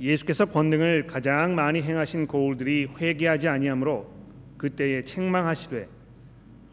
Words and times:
예수께서 0.00 0.46
권능을 0.46 1.06
가장 1.06 1.54
많이 1.54 1.82
행하신 1.82 2.26
고울들이 2.26 2.88
회개하지 2.98 3.48
아니하므로 3.48 4.10
그때에 4.56 5.04
책망하시되 5.04 5.88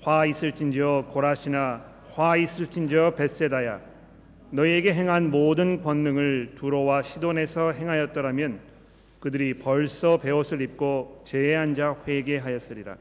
화 0.02 0.26
있을진저 0.26 1.08
고라시나 1.10 1.84
화 2.14 2.38
있을진저 2.38 3.16
벳세다야 3.16 3.82
너희에게 4.52 4.94
행한 4.94 5.30
모든 5.30 5.82
권능을 5.82 6.54
두로와 6.56 7.02
시돈에서 7.02 7.72
행하였더라면 7.72 8.60
그들이 9.20 9.56
벌써 9.56 10.18
베옷을 10.18 10.62
입고 10.62 11.24
제에 11.26 11.56
앉아 11.56 12.04
회개하였으리라. 12.08 12.98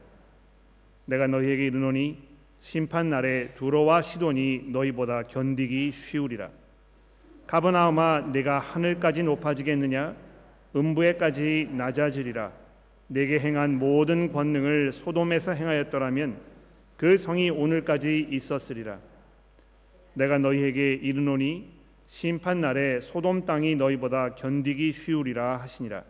내가 1.05 1.27
너희에게 1.27 1.65
이르노니 1.65 2.17
심판 2.59 3.09
날에 3.09 3.53
두로와 3.55 4.01
시돈이 4.01 4.65
너희보다 4.67 5.23
견디기 5.23 5.91
쉬우리라 5.91 6.49
가버나움아 7.49 8.29
내가 8.31 8.59
하늘까지 8.59 9.23
높아지겠느냐? 9.23 10.15
음부에까지 10.75 11.69
낮아지리라. 11.71 12.51
내게 13.07 13.39
행한 13.39 13.79
모든 13.79 14.31
권능을 14.31 14.91
소돔에서 14.91 15.53
행하였더라면 15.53 16.37
그 16.95 17.17
성이 17.17 17.49
오늘까지 17.49 18.27
있었으리라. 18.29 18.99
내가 20.13 20.37
너희에게 20.37 20.93
이르노니 20.93 21.71
심판 22.05 22.61
날에 22.61 22.99
소돔 22.99 23.47
땅이 23.47 23.77
너희보다 23.77 24.35
견디기 24.35 24.91
쉬우리라 24.91 25.57
하시니라. 25.57 26.03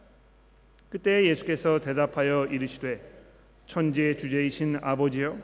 그때 0.89 1.23
예수께서 1.25 1.79
대답하여 1.79 2.47
이르시되 2.47 2.99
천지의 3.65 4.17
주제이신 4.17 4.79
아버지여 4.81 5.37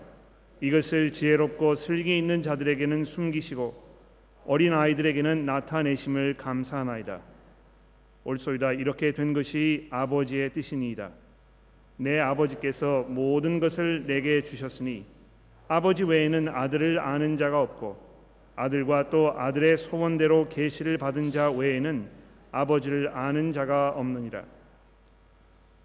이것을 0.59 1.13
지혜롭고 1.13 1.75
슬기 1.75 2.17
있는 2.17 2.43
자들에게는 2.43 3.05
숨기시고 3.05 3.84
어린 4.45 4.73
아이들에게는 4.73 5.45
나타내심을 5.45 6.35
감사하나이다. 6.37 7.21
옳소이다 8.25 8.73
이렇게 8.73 9.11
된 9.11 9.33
것이 9.33 9.87
아버지의 9.89 10.51
뜻이니이다. 10.53 11.11
내 11.97 12.19
아버지께서 12.19 13.03
모든 13.07 13.59
것을 13.59 14.05
내게 14.05 14.43
주셨으니 14.43 15.05
아버지 15.67 16.03
외에는 16.03 16.49
아들을 16.49 16.99
아는 16.99 17.37
자가 17.37 17.61
없고 17.61 17.97
아들과 18.55 19.09
또 19.09 19.33
아들의 19.37 19.77
소원대로 19.77 20.47
계시를 20.47 20.97
받은 20.97 21.31
자 21.31 21.49
외에는 21.49 22.07
아버지를 22.51 23.09
아는 23.15 23.51
자가 23.51 23.89
없느니라. 23.89 24.43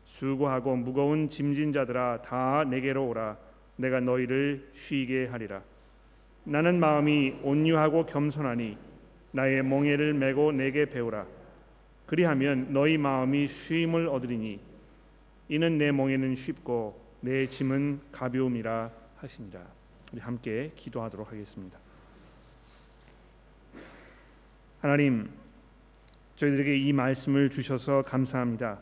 수고하고 0.05 0.77
무거운 0.77 1.31
짐진 1.31 1.72
자들아 1.72 2.22
다 2.22 2.64
내게로 2.64 3.08
오라 3.08 3.38
내가 3.77 4.00
너희를 4.00 4.69
쉬게 4.72 5.27
하리라. 5.27 5.62
나는 6.44 6.80
마음이 6.80 7.41
온유하고 7.42 8.06
겸손하니 8.06 8.77
나의 9.33 9.62
멍에를 9.62 10.14
메고 10.14 10.52
내게 10.52 10.86
배우라. 10.86 11.27
그리하면 12.06 12.72
너희 12.72 12.98
마음이 12.98 13.47
쉼을 13.47 14.08
얻으리니 14.08 14.60
이는 15.48 15.78
내 15.78 15.92
멍에는 15.92 16.34
쉽고 16.34 17.00
내 17.20 17.47
짐은 17.48 18.00
가벼움이라 18.10 18.91
하시니라. 19.16 19.60
우리 20.12 20.20
함께 20.20 20.72
기도하도록 20.74 21.30
하겠습니다. 21.30 21.78
하나님 24.80 25.30
저희들에게 26.36 26.75
이 26.77 26.92
말씀을 26.92 27.50
주셔서 27.50 28.02
감사합니다. 28.02 28.78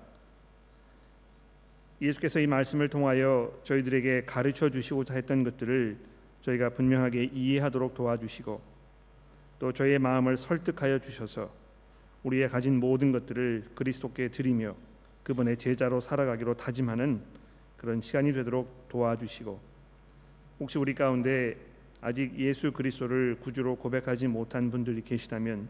예수께서 2.00 2.39
이 2.39 2.47
말씀을 2.47 2.89
통하여 2.89 3.53
저희들에게 3.65 4.25
가르쳐 4.25 4.70
주시고자 4.70 5.15
했던 5.15 5.43
것들을 5.43 5.98
저희가 6.42 6.70
분명하게 6.70 7.31
이해하도록 7.33 7.94
도와주시고 7.94 8.61
또 9.58 9.72
저희의 9.72 9.98
마음을 9.98 10.36
설득하여 10.36 10.98
주셔서 11.00 11.50
우리의 12.22 12.48
가진 12.48 12.78
모든 12.78 13.12
것들을 13.12 13.70
그리스도께 13.75 14.28
드리며 14.28 14.75
그분의 15.22 15.59
제자로 15.59 16.00
살아가기로 16.00 16.55
다짐하는 16.55 17.20
그런 17.77 18.00
시간이 18.00 18.32
되도록 18.32 18.88
도와주시고 18.88 19.60
혹시 20.60 20.78
우리 20.78 20.94
가운데 20.94 21.56
아직 22.00 22.38
예수 22.38 22.72
그리스도를 22.72 23.37
구주로 23.41 23.77
고백하지 23.77 24.28
못한 24.28 24.71
분들이 24.71 25.03
계시다면 25.03 25.69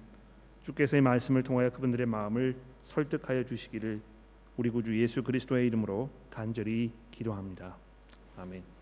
주께서의 0.63 1.03
말씀을 1.03 1.43
통하여 1.43 1.71
그분들의 1.71 2.07
마음을 2.07 2.57
설득하여 2.83 3.45
주시기를 3.45 4.01
우리 4.57 4.71
구주 4.71 5.01
예수 5.01 5.23
그리스도의 5.23 5.67
이름으로 5.69 6.11
간절히 6.31 6.91
기도합니다. 7.11 7.77
아멘. 8.37 8.78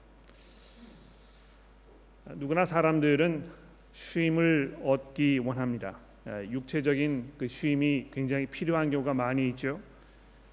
누구나 2.35 2.65
사람들은 2.65 3.45
쉼을 3.93 4.79
얻기 4.83 5.39
원합니다. 5.39 5.97
육체적인 6.27 7.33
그 7.39 7.47
쉼이 7.47 8.09
굉장히 8.13 8.47
필요한 8.47 8.91
경우가 8.91 9.15
많이 9.15 9.49
있죠. 9.51 9.81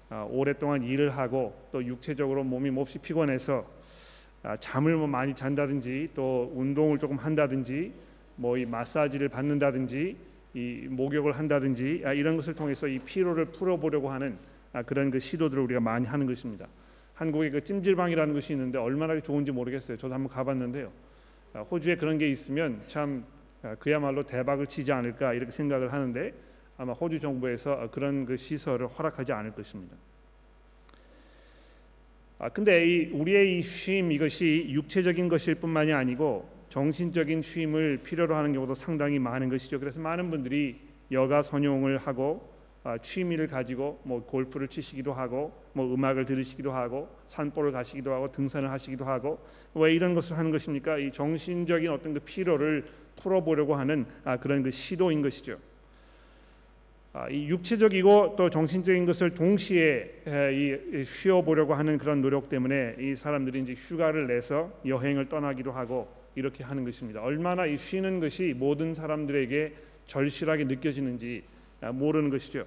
아, 0.08 0.24
오랫동안 0.30 0.84
일을 0.84 1.10
하고 1.10 1.52
또 1.72 1.84
육체적으로 1.84 2.44
몸이 2.44 2.70
몹시 2.70 2.98
피곤해서 2.98 3.68
아, 4.44 4.56
잠을 4.58 4.96
뭐 4.96 5.08
많이 5.08 5.34
잔다든지 5.34 6.10
또 6.14 6.52
운동을 6.54 6.98
조금 6.98 7.16
한다든지 7.16 7.92
뭐 8.36 8.56
이 8.56 8.64
마사지를 8.64 9.28
받는다든지 9.28 10.16
이 10.54 10.86
목욕을 10.88 11.32
한다든지 11.32 12.02
아, 12.04 12.12
이런 12.12 12.36
것을 12.36 12.54
통해서 12.54 12.86
이 12.86 13.00
피로를 13.00 13.46
풀어보려고 13.46 14.10
하는 14.10 14.38
그런 14.86 15.10
그 15.10 15.18
시도들을 15.18 15.60
우리가 15.64 15.80
많이 15.80 16.06
하는 16.06 16.26
것입니다. 16.26 16.68
한국에 17.14 17.50
그 17.50 17.64
찜질방이라는 17.64 18.32
것이 18.32 18.52
있는데 18.52 18.78
얼마나 18.78 19.18
좋은지 19.20 19.50
모르겠어요. 19.50 19.96
저도 19.96 20.14
한번 20.14 20.30
가봤는데요. 20.30 20.92
아, 21.54 21.60
호주에 21.60 21.96
그런 21.96 22.18
게 22.18 22.26
있으면 22.26 22.82
참 22.88 23.24
아, 23.62 23.76
그야말로 23.76 24.24
대박을 24.24 24.66
치지 24.66 24.90
않을까 24.92 25.34
이렇게 25.34 25.52
생각을 25.52 25.92
하는데 25.92 26.34
아마 26.76 26.92
호주 26.92 27.20
정부에서 27.20 27.90
그런 27.92 28.26
그 28.26 28.36
시설을 28.36 28.88
허락하지 28.88 29.32
않을 29.32 29.52
것입니다. 29.52 29.96
아 32.40 32.48
근데 32.48 32.84
이 32.84 33.06
우리의 33.12 33.58
이 33.58 33.62
쉼 33.62 34.10
이것이 34.10 34.66
육체적인 34.68 35.28
것일 35.28 35.54
뿐만이 35.54 35.92
아니고 35.92 36.48
정신적인 36.68 37.40
쉼을 37.42 37.98
필요로 38.02 38.34
하는 38.34 38.52
경우도 38.52 38.74
상당히 38.74 39.20
많은 39.20 39.48
것이죠. 39.48 39.78
그래서 39.78 40.00
많은 40.00 40.30
분들이 40.30 40.80
여가 41.12 41.42
선용을 41.42 41.98
하고 41.98 42.50
아, 42.50 42.53
취미를 43.00 43.46
가지고 43.46 44.00
뭐 44.04 44.22
골프를 44.24 44.68
치시기도 44.68 45.12
하고 45.14 45.52
뭐 45.72 45.92
음악을 45.94 46.26
들으시기도 46.26 46.70
하고 46.70 47.08
산보를 47.26 47.72
가시기도 47.72 48.12
하고 48.12 48.30
등산을 48.30 48.70
하시기도 48.70 49.06
하고 49.06 49.38
왜 49.74 49.94
이런 49.94 50.14
것을 50.14 50.36
하는 50.36 50.50
것입니까? 50.50 50.98
이 50.98 51.10
정신적인 51.10 51.90
어떤 51.90 52.12
그 52.12 52.20
피로를 52.20 52.84
풀어보려고 53.16 53.74
하는 53.74 54.04
아, 54.24 54.36
그런 54.36 54.62
그 54.62 54.70
시도인 54.70 55.22
것이죠. 55.22 55.58
아, 57.14 57.28
이 57.30 57.46
육체적이고 57.46 58.34
또 58.36 58.50
정신적인 58.50 59.06
것을 59.06 59.34
동시에 59.34 60.22
이 60.52 61.04
쉬어보려고 61.04 61.72
하는 61.74 61.96
그런 61.96 62.20
노력 62.20 62.48
때문에 62.48 62.96
이 62.98 63.14
사람들이 63.14 63.62
이제 63.62 63.72
휴가를 63.72 64.26
내서 64.26 64.70
여행을 64.84 65.28
떠나기도 65.28 65.72
하고 65.72 66.12
이렇게 66.34 66.64
하는 66.64 66.84
것입니다. 66.84 67.22
얼마나 67.22 67.64
이 67.66 67.78
쉬는 67.78 68.20
것이 68.20 68.52
모든 68.56 68.92
사람들에게 68.92 69.72
절실하게 70.06 70.64
느껴지는지 70.64 71.44
아, 71.48 71.53
모르는 71.92 72.30
것이죠. 72.30 72.66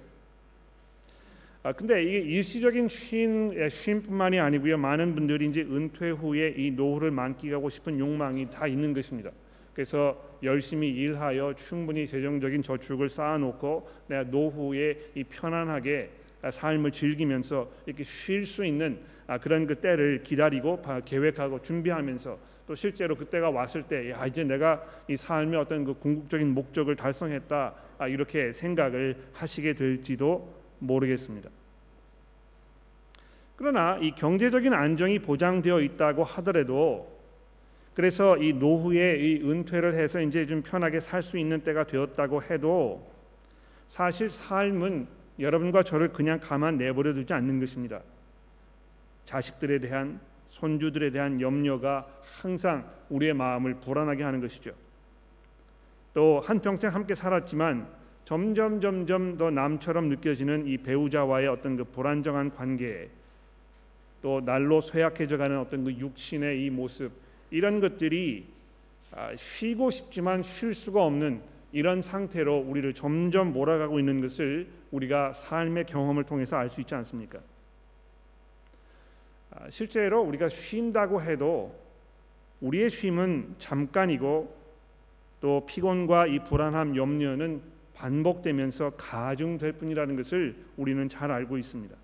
아 1.62 1.72
근데 1.72 2.02
이게 2.02 2.18
일시적인 2.18 2.88
쉼 2.88 3.68
쉼뿐만이 3.70 4.38
아니고요. 4.38 4.78
많은 4.78 5.14
분들이 5.14 5.46
이제 5.46 5.62
은퇴 5.62 6.10
후에 6.10 6.54
이 6.56 6.70
노후를 6.70 7.10
만끽하고 7.10 7.68
싶은 7.68 7.98
욕망이 7.98 8.48
다 8.48 8.66
있는 8.66 8.92
것입니다. 8.94 9.30
그래서 9.74 10.20
열심히 10.42 10.88
일하여 10.88 11.54
충분히 11.54 12.06
재정적인 12.06 12.62
저축을 12.62 13.08
쌓아놓고 13.08 13.88
내가 14.08 14.24
노후에 14.24 14.98
이 15.14 15.24
편안하게 15.24 16.10
삶을 16.50 16.92
즐기면서 16.92 17.70
이렇게 17.86 18.04
쉴 18.04 18.46
수 18.46 18.64
있는 18.64 18.98
아, 19.26 19.38
그런 19.38 19.66
그 19.66 19.74
때를 19.74 20.22
기다리고 20.22 20.80
계획하고 21.04 21.60
준비하면서 21.60 22.38
또 22.66 22.74
실제로 22.74 23.14
그때가 23.14 23.50
왔을 23.50 23.82
때 23.82 24.10
야, 24.10 24.26
이제 24.26 24.42
내가 24.44 24.82
이 25.08 25.16
삶의 25.16 25.58
어떤 25.58 25.84
그 25.84 25.94
궁극적인 25.94 26.48
목적을 26.48 26.96
달성했다 26.96 27.56
아, 27.56 27.74
이렇게 28.06 28.52
생각을 28.52 29.16
하시게 29.32 29.72
될지도 29.74 30.54
모르겠습니다. 30.78 31.50
그러나 33.56 33.98
이 34.00 34.12
경제적인 34.12 34.72
안정이 34.72 35.18
보장되어 35.18 35.80
있다고 35.80 36.22
하더라도 36.22 37.18
그래서 37.94 38.36
이 38.36 38.52
노후에 38.52 39.16
이 39.16 39.42
은퇴를 39.42 39.96
해서 39.96 40.20
이제 40.20 40.46
좀 40.46 40.62
편하게 40.62 41.00
살 41.00 41.20
수 41.20 41.36
있는 41.36 41.64
때가 41.64 41.84
되었다고 41.84 42.44
해도 42.44 43.10
사실 43.88 44.30
삶은 44.30 45.08
여러분과 45.40 45.82
저를 45.82 46.12
그냥 46.12 46.38
가만 46.40 46.78
내버려 46.78 47.12
두지 47.14 47.32
않는 47.32 47.58
것입니다. 47.58 48.00
자식들에 49.24 49.80
대한 49.80 50.20
손주들에 50.50 51.10
대한 51.10 51.40
염려가 51.40 52.06
항상 52.22 52.88
우리의 53.08 53.34
마음을 53.34 53.74
불안하게 53.74 54.22
하는 54.22 54.40
것이죠. 54.40 54.70
또 56.14 56.40
한평생 56.40 56.94
함께 56.94 57.14
살았지만 57.14 57.88
점점 58.28 58.78
점점 58.78 59.38
더 59.38 59.50
남처럼 59.50 60.10
느껴지는 60.10 60.66
이 60.66 60.76
배우자와의 60.76 61.48
어떤 61.48 61.78
그 61.78 61.84
불안정한 61.84 62.54
관계 62.54 63.08
또 64.20 64.44
날로 64.44 64.82
쇠약해져가는 64.82 65.58
어떤 65.58 65.82
그 65.82 65.94
육신의 65.94 66.62
이 66.62 66.68
모습 66.68 67.10
이런 67.50 67.80
것들이 67.80 68.44
아, 69.12 69.34
쉬고 69.34 69.90
싶지만 69.90 70.42
쉴 70.42 70.74
수가 70.74 71.06
없는 71.06 71.40
이런 71.72 72.02
상태로 72.02 72.58
우리를 72.58 72.92
점점 72.92 73.54
몰아가고 73.54 73.98
있는 73.98 74.20
것을 74.20 74.68
우리가 74.90 75.32
삶의 75.32 75.86
경험을 75.86 76.24
통해서 76.24 76.58
알 76.58 76.68
수 76.68 76.82
있지 76.82 76.94
않습니까? 76.96 77.38
아, 79.52 79.70
실제로 79.70 80.20
우리가 80.20 80.50
쉰다고 80.50 81.22
해도 81.22 81.74
우리의 82.60 82.90
쉼은 82.90 83.54
잠깐이고 83.58 84.54
또 85.40 85.64
피곤과 85.64 86.26
이 86.26 86.40
불안함, 86.40 86.94
염려는 86.94 87.77
반복되면서 87.98 88.90
가중될 88.90 89.72
뿐이라는 89.72 90.16
것을 90.16 90.56
우리는 90.76 91.08
잘 91.08 91.30
알고 91.32 91.58
있습니다. 91.58 91.96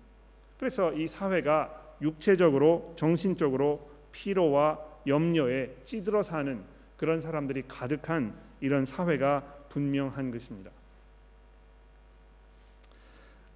그래서 0.59 0.93
이 0.93 1.07
사회가 1.07 1.95
육체적으로 2.01 2.93
정신적으로 2.97 3.89
피로와 4.11 4.79
염려에 5.07 5.73
찌들어 5.85 6.21
사는 6.21 6.61
그런 6.97 7.19
사람들이 7.21 7.63
가득한 7.67 8.33
이런 8.59 8.83
사회가 8.83 9.41
분명한 9.69 10.31
것입니다. 10.31 10.71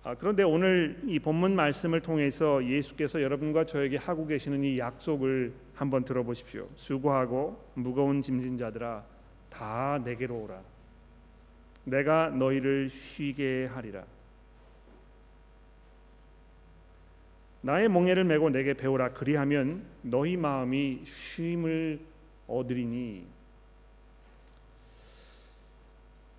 아, 0.04 0.16
그런데 0.16 0.44
오늘 0.44 1.02
이 1.06 1.20
본문 1.20 1.56
말씀을 1.56 2.00
통해서 2.00 2.66
예수께서 2.66 3.22
여러분과 3.22 3.66
저에게 3.66 3.98
하고 3.98 4.26
계시는 4.26 4.64
이 4.64 4.80
약속을 4.80 5.54
한번 5.74 6.06
들어보십시오. 6.06 6.70
수고하고 6.76 7.62
무거운 7.74 8.22
짐진 8.22 8.58
자들아 8.58 9.04
다 9.50 10.00
내게로 10.06 10.36
오라. 10.44 10.79
내가 11.84 12.30
너희를 12.30 12.90
쉬게 12.90 13.66
하리라. 13.74 14.06
나의 17.62 17.90
멍에를 17.90 18.24
메고 18.24 18.50
내게 18.50 18.74
배우라 18.74 19.14
그리하면 19.14 19.84
너희 20.02 20.38
마음이 20.38 21.02
쉼을 21.06 22.00
얻으리니 22.48 23.26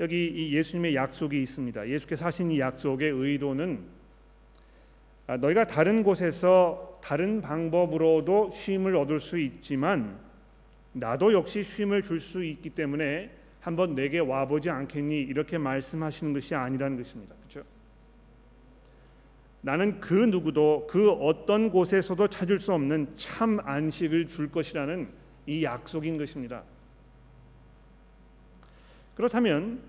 여기 0.01 0.27
이 0.29 0.57
예수님의 0.57 0.95
약속이 0.95 1.43
있습니다. 1.43 1.89
예수께서 1.89 2.25
하신 2.25 2.51
이 2.51 2.59
약속의 2.59 3.11
의도는 3.11 3.85
아, 5.27 5.37
너희가 5.37 5.67
다른 5.67 6.03
곳에서 6.03 6.99
다른 7.03 7.43
방법으로도 7.43 8.51
쉼을 8.51 8.97
얻을 8.97 9.21
수 9.21 9.39
있지만 9.39 10.19
나도 10.93 11.35
역시 11.35 11.63
쉼을 11.63 12.03
줄 12.03 12.19
수 12.19 12.43
있기 12.43 12.71
때문에 12.71 13.31
한번 13.61 13.95
내게 13.95 14.19
와보지 14.19 14.71
않겠니 14.71 15.21
이렇게 15.21 15.59
말씀하시는 15.59 16.33
것이 16.33 16.55
아니라는 16.55 16.97
것입니다. 16.97 17.35
그렇죠? 17.37 17.67
나는 19.62 20.01
그 20.01 20.15
누구도 20.15 20.87
그 20.89 21.11
어떤 21.11 21.71
곳에서도 21.71 22.27
찾을 22.29 22.59
수 22.59 22.73
없는 22.73 23.15
참 23.17 23.61
안식을 23.62 24.29
줄 24.29 24.51
것이라는 24.51 25.09
이 25.47 25.62
약속인 25.62 26.17
것입니다. 26.17 26.62
그렇다면 29.15 29.81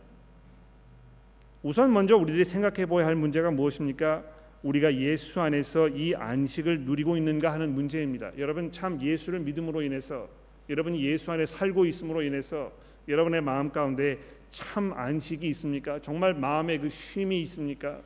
우선 1.64 1.94
먼저 1.94 2.18
우리들이 2.18 2.44
생각해 2.44 2.86
보아야 2.86 3.06
할 3.06 3.16
문제가 3.16 3.52
무엇입니까? 3.52 4.24
우리가 4.64 4.94
예수 4.96 5.40
안에서 5.40 5.88
이 5.90 6.14
안식을 6.14 6.82
누리고 6.82 7.16
있는가 7.16 7.52
하는 7.54 7.74
문제입니다. 7.74 8.32
여러분 8.38 8.72
참 8.72 9.02
예수를 9.02 9.40
믿음으로 9.40 9.82
인해서 9.82 10.28
여러분이 10.70 11.04
예수 11.04 11.32
안에 11.32 11.46
살고 11.46 11.86
있음으로 11.86 12.22
인해서 12.22 12.72
여러분의 13.12 13.42
마음 13.42 13.70
가운데 13.72 14.18
참 14.50 14.94
안식이 14.94 15.48
있습니까? 15.50 16.00
정말 16.00 16.34
마음에 16.34 16.78
그 16.78 16.90
쉼이 16.90 17.42
있습니까? 17.44 18.02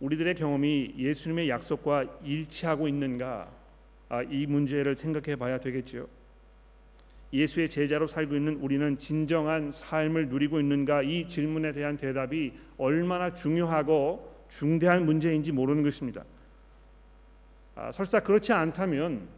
우리들의 0.00 0.34
경험이 0.36 0.94
예수님의 0.96 1.48
약속과 1.48 2.20
일치하고 2.24 2.88
있는가 2.88 3.50
아, 4.08 4.22
이 4.22 4.46
문제를 4.46 4.96
생각해 4.96 5.36
봐야 5.36 5.58
되겠죠. 5.58 6.08
예수의 7.32 7.68
제자로 7.68 8.06
살고 8.06 8.36
있는 8.36 8.56
우리는 8.56 8.96
진정한 8.96 9.70
삶을 9.70 10.28
누리고 10.28 10.60
있는가 10.60 11.02
이 11.02 11.28
질문에 11.28 11.72
대한 11.72 11.96
대답이 11.96 12.54
얼마나 12.78 13.34
중요하고 13.34 14.46
중대한 14.48 15.04
문제인지 15.04 15.52
모르는 15.52 15.82
것입니다. 15.82 16.24
아, 17.74 17.92
설사 17.92 18.20
그렇지 18.20 18.52
않다면 18.52 19.28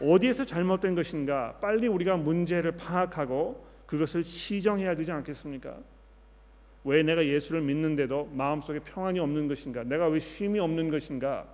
어디에서 0.00 0.44
잘못된 0.44 0.94
것인가 0.94 1.58
빨리 1.60 1.88
우리가 1.88 2.16
문제를 2.16 2.72
파악하고 2.72 3.66
그것을 3.86 4.22
시정해야 4.22 4.94
되지 4.94 5.10
않겠습니까? 5.12 5.76
왜 6.84 7.02
내가 7.02 7.24
예수를 7.24 7.60
믿는데도 7.62 8.30
마음속에 8.32 8.78
평안이 8.80 9.18
없는 9.18 9.48
것인가? 9.48 9.82
내가 9.82 10.08
왜 10.08 10.18
쉼이 10.18 10.58
없는 10.58 10.90
것인가? 10.90 11.46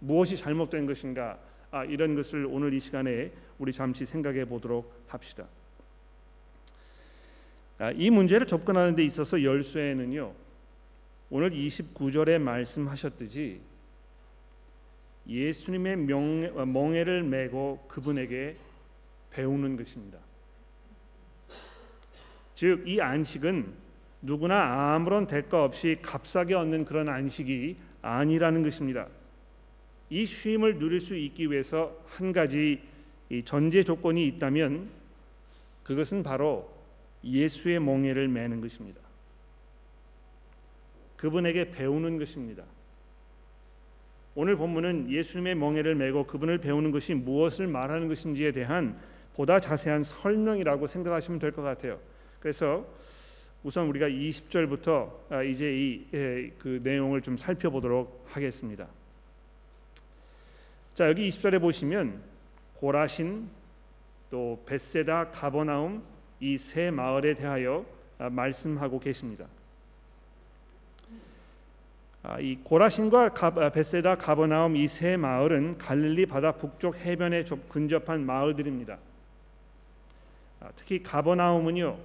무엇이 0.00 0.36
잘못된 0.36 0.86
것인가? 0.86 1.38
아, 1.70 1.84
이런 1.84 2.14
것을 2.14 2.46
오늘 2.50 2.74
이 2.74 2.80
시간에 2.80 3.32
우리 3.58 3.72
잠시 3.72 4.04
생각해 4.04 4.44
보도록 4.44 4.92
합시다. 5.06 5.46
아, 7.78 7.92
이 7.92 8.10
문제를 8.10 8.46
접근하는 8.46 8.94
데 8.94 9.04
있어서 9.04 9.42
열쇠는요. 9.42 10.32
오늘 11.30 11.50
29절에 11.50 12.38
말씀하셨듯이 12.38 13.60
예수님의 15.26 15.96
명예, 15.96 16.48
멍에를 16.50 17.22
메고 17.22 17.84
그분에게 17.88 18.56
배우는 19.30 19.76
것입니다. 19.76 20.18
즉 22.54 22.86
이 22.86 23.00
안식은 23.00 23.72
누구나 24.20 24.94
아무런 24.94 25.26
대가 25.26 25.64
없이 25.64 25.98
값싸게 26.00 26.54
얻는 26.54 26.84
그런 26.84 27.08
안식이 27.08 27.76
아니라는 28.02 28.62
것입니다. 28.62 29.08
이 30.10 30.24
쉼을 30.24 30.78
누릴 30.78 31.00
수 31.00 31.16
있기 31.16 31.50
위해서 31.50 31.96
한 32.06 32.32
가지 32.32 32.82
전제 33.44 33.82
조건이 33.82 34.26
있다면 34.28 34.88
그것은 35.82 36.22
바로 36.22 36.72
예수의 37.24 37.80
멍에를 37.80 38.28
매는 38.28 38.60
것입니다. 38.60 39.00
그분에게 41.16 41.70
배우는 41.70 42.18
것입니다. 42.18 42.64
오늘 44.34 44.56
본문은 44.56 45.10
예수님의 45.10 45.54
멍에를 45.56 45.94
메고 45.94 46.24
그분을 46.24 46.58
배우는 46.58 46.90
것이 46.90 47.14
무엇을 47.14 47.66
말하는 47.66 48.08
것인지에 48.08 48.52
대한 48.52 48.98
보다 49.34 49.60
자세한 49.60 50.02
설명이라고 50.02 50.86
생각하시면 50.86 51.38
될 51.38 51.52
것 51.52 51.62
같아요. 51.62 51.98
그래서 52.40 52.86
우선 53.62 53.86
우리가 53.88 54.08
20절부터 54.08 55.12
아, 55.30 55.42
이제 55.42 55.72
이그 55.72 56.74
예, 56.76 56.78
내용을 56.82 57.20
좀 57.22 57.36
살펴보도록 57.36 58.26
하겠습니다. 58.28 58.88
자 60.94 61.08
여기 61.08 61.28
20절에 61.28 61.60
보시면 61.60 62.20
고라신 62.74 63.48
또 64.30 64.62
베세다 64.66 65.30
가버나움 65.30 66.02
이 66.40 66.58
세 66.58 66.90
마을에 66.90 67.34
대하여 67.34 67.86
아, 68.18 68.28
말씀하고 68.30 68.98
계십니다. 68.98 69.46
아, 72.22 72.38
이 72.38 72.56
고라신과 72.62 73.70
베세다 73.72 74.14
가버나움 74.16 74.76
이 74.76 74.86
세 74.86 75.16
마을은 75.16 75.78
갈릴리 75.78 76.26
바다 76.26 76.52
북쪽 76.52 76.96
해변에 76.96 77.44
근접한 77.68 78.24
마을들입니다. 78.24 78.98
특히 80.76 81.02
가버나움은요 81.02 81.98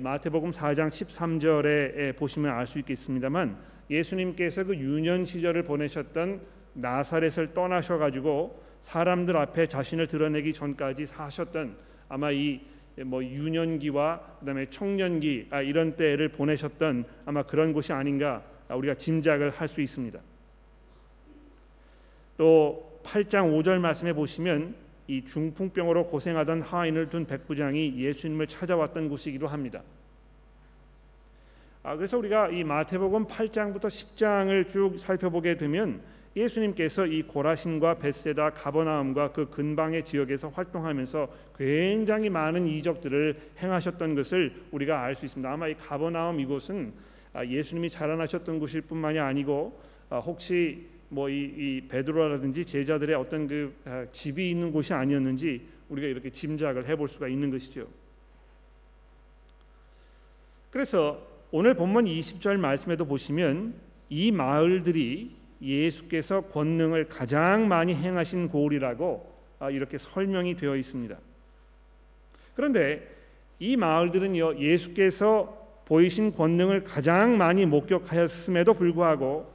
마태복음 0.00 0.52
4장 0.52 0.88
13절에 0.88 2.16
보시면 2.16 2.52
알 2.52 2.66
수 2.66 2.78
있겠습니다만 2.78 3.56
예수님께서 3.90 4.62
그 4.62 4.76
유년 4.76 5.24
시절을 5.24 5.64
보내셨던 5.64 6.40
나사렛을 6.74 7.52
떠나셔 7.52 7.98
가지고 7.98 8.62
사람들 8.80 9.36
앞에 9.36 9.66
자신을 9.66 10.06
드러내기 10.06 10.52
전까지 10.52 11.06
사셨던 11.06 11.76
아마 12.08 12.30
이 12.30 12.72
뭐 13.04 13.24
유년기와 13.24 14.20
그다음에 14.40 14.66
청년기 14.66 15.46
아, 15.50 15.62
이런 15.62 15.96
때를 15.96 16.28
보내셨던 16.28 17.04
아마 17.24 17.42
그런 17.42 17.72
곳이 17.72 17.92
아닌가 17.92 18.42
우리가 18.76 18.94
짐작을 18.94 19.50
할 19.50 19.68
수 19.68 19.80
있습니다. 19.80 20.18
또 22.36 23.00
8장 23.04 23.56
5절 23.56 23.78
말씀에 23.78 24.12
보시면 24.12 24.74
이 25.06 25.24
중풍병으로 25.24 26.06
고생하던 26.06 26.62
하인을 26.62 27.10
둔 27.10 27.26
백부장이 27.26 27.98
예수님을 27.98 28.46
찾아왔던 28.46 29.08
곳이기도 29.08 29.46
합니다. 29.48 29.82
아, 31.82 31.96
그래서 31.96 32.16
우리가 32.16 32.48
이 32.50 32.62
마태복음 32.62 33.26
8장부터 33.26 33.86
10장을 33.86 34.68
쭉 34.68 34.98
살펴보게 34.98 35.56
되면 35.56 36.00
예수님께서 36.36 37.06
이 37.06 37.22
고라신과 37.22 37.98
벳세다 37.98 38.50
가버나움과 38.50 39.32
그 39.32 39.50
근방의 39.50 40.04
지역에서 40.04 40.48
활동하면서 40.48 41.28
굉장히 41.58 42.30
많은 42.30 42.66
이적들을 42.66 43.36
행하셨던 43.58 44.14
것을 44.14 44.54
우리가 44.70 45.02
알 45.02 45.14
수 45.14 45.26
있습니다. 45.26 45.52
아마 45.52 45.68
이 45.68 45.74
가버나움 45.74 46.40
이곳은 46.40 46.92
아, 46.96 47.11
예수님이 47.40 47.88
자라나셨던 47.90 48.58
곳일 48.58 48.82
뿐만이 48.82 49.18
아니고 49.18 49.80
아, 50.10 50.18
혹시 50.18 50.86
뭐이 51.08 51.34
이 51.34 51.82
베드로라든지 51.88 52.64
제자들의 52.64 53.14
어떤 53.16 53.46
그 53.46 53.74
아, 53.84 54.06
집이 54.12 54.50
있는 54.50 54.72
곳이 54.72 54.92
아니었는지 54.92 55.66
우리가 55.88 56.08
이렇게 56.08 56.30
짐작을 56.30 56.86
해볼 56.88 57.08
수가 57.08 57.28
있는 57.28 57.50
것이죠. 57.50 57.86
그래서 60.70 61.26
오늘 61.50 61.74
본문 61.74 62.06
20절 62.06 62.56
말씀에도 62.56 63.04
보시면 63.04 63.74
이 64.08 64.32
마을들이 64.32 65.36
예수께서 65.60 66.42
권능을 66.42 67.08
가장 67.08 67.68
많이 67.68 67.94
행하신 67.94 68.48
고을이라고 68.48 69.32
아, 69.58 69.70
이렇게 69.70 69.98
설명이 69.98 70.56
되어 70.56 70.76
있습니다. 70.76 71.16
그런데 72.54 73.08
이 73.58 73.76
마을들은요 73.76 74.58
예수께서 74.58 75.61
보이신 75.86 76.34
권능을 76.34 76.84
가장 76.84 77.36
많이 77.36 77.66
목격하였음에도 77.66 78.74
불구하고 78.74 79.52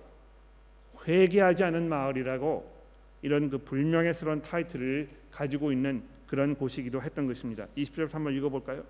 회개하지 1.08 1.64
않은 1.64 1.88
마을이라고 1.88 2.78
이런 3.22 3.50
그 3.50 3.58
불명예스러운 3.58 4.42
타이틀을 4.42 5.10
가지고 5.32 5.72
있는 5.72 6.04
그런 6.28 6.56
곳이기도 6.56 7.02
했던 7.02 7.28
것입니다. 7.28 7.66
20절 7.78 8.12
한번 8.12 8.34
읽어볼까요? 8.34 8.84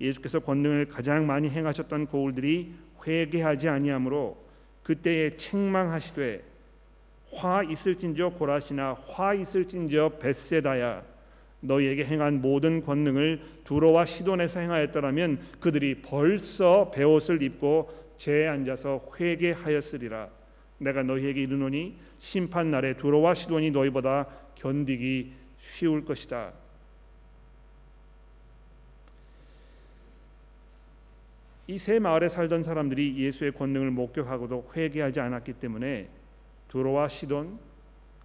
예수께서 0.00 0.40
권능을 0.40 0.86
가장 0.86 1.26
많이 1.26 1.48
행하셨던 1.48 2.06
고울들이 2.06 2.72
회개하지 3.06 3.68
아니하므로 3.68 4.38
그때에 4.82 5.36
책망하시되 5.36 6.42
화 7.32 7.62
있을진저 7.62 8.30
고라시나 8.30 8.94
화 8.94 9.34
있을진저 9.34 10.18
벳세다야 10.20 11.09
너희에게 11.60 12.04
행한 12.04 12.40
모든 12.40 12.82
권능을 12.82 13.40
두로와 13.64 14.04
시돈에서 14.04 14.60
행하였더라면 14.60 15.40
그들이 15.60 16.02
벌써 16.02 16.90
베옷을 16.90 17.42
입고 17.42 17.90
재에 18.16 18.48
앉아서 18.48 19.02
회개하였으리라. 19.18 20.28
내가 20.78 21.02
너희에게 21.02 21.42
이르노니 21.42 21.96
심판 22.18 22.70
날에 22.70 22.96
두로와 22.96 23.34
시돈이 23.34 23.70
너희보다 23.70 24.26
견디기 24.54 25.32
쉬울 25.58 26.04
것이다. 26.04 26.52
이 31.68 31.78
세 31.78 32.00
마을에 32.00 32.28
살던 32.28 32.64
사람들이 32.64 33.16
예수의 33.16 33.52
권능을 33.52 33.92
목격하고도 33.92 34.72
회개하지 34.74 35.20
않았기 35.20 35.52
때문에 35.54 36.08
두로와 36.68 37.06
시돈 37.06 37.60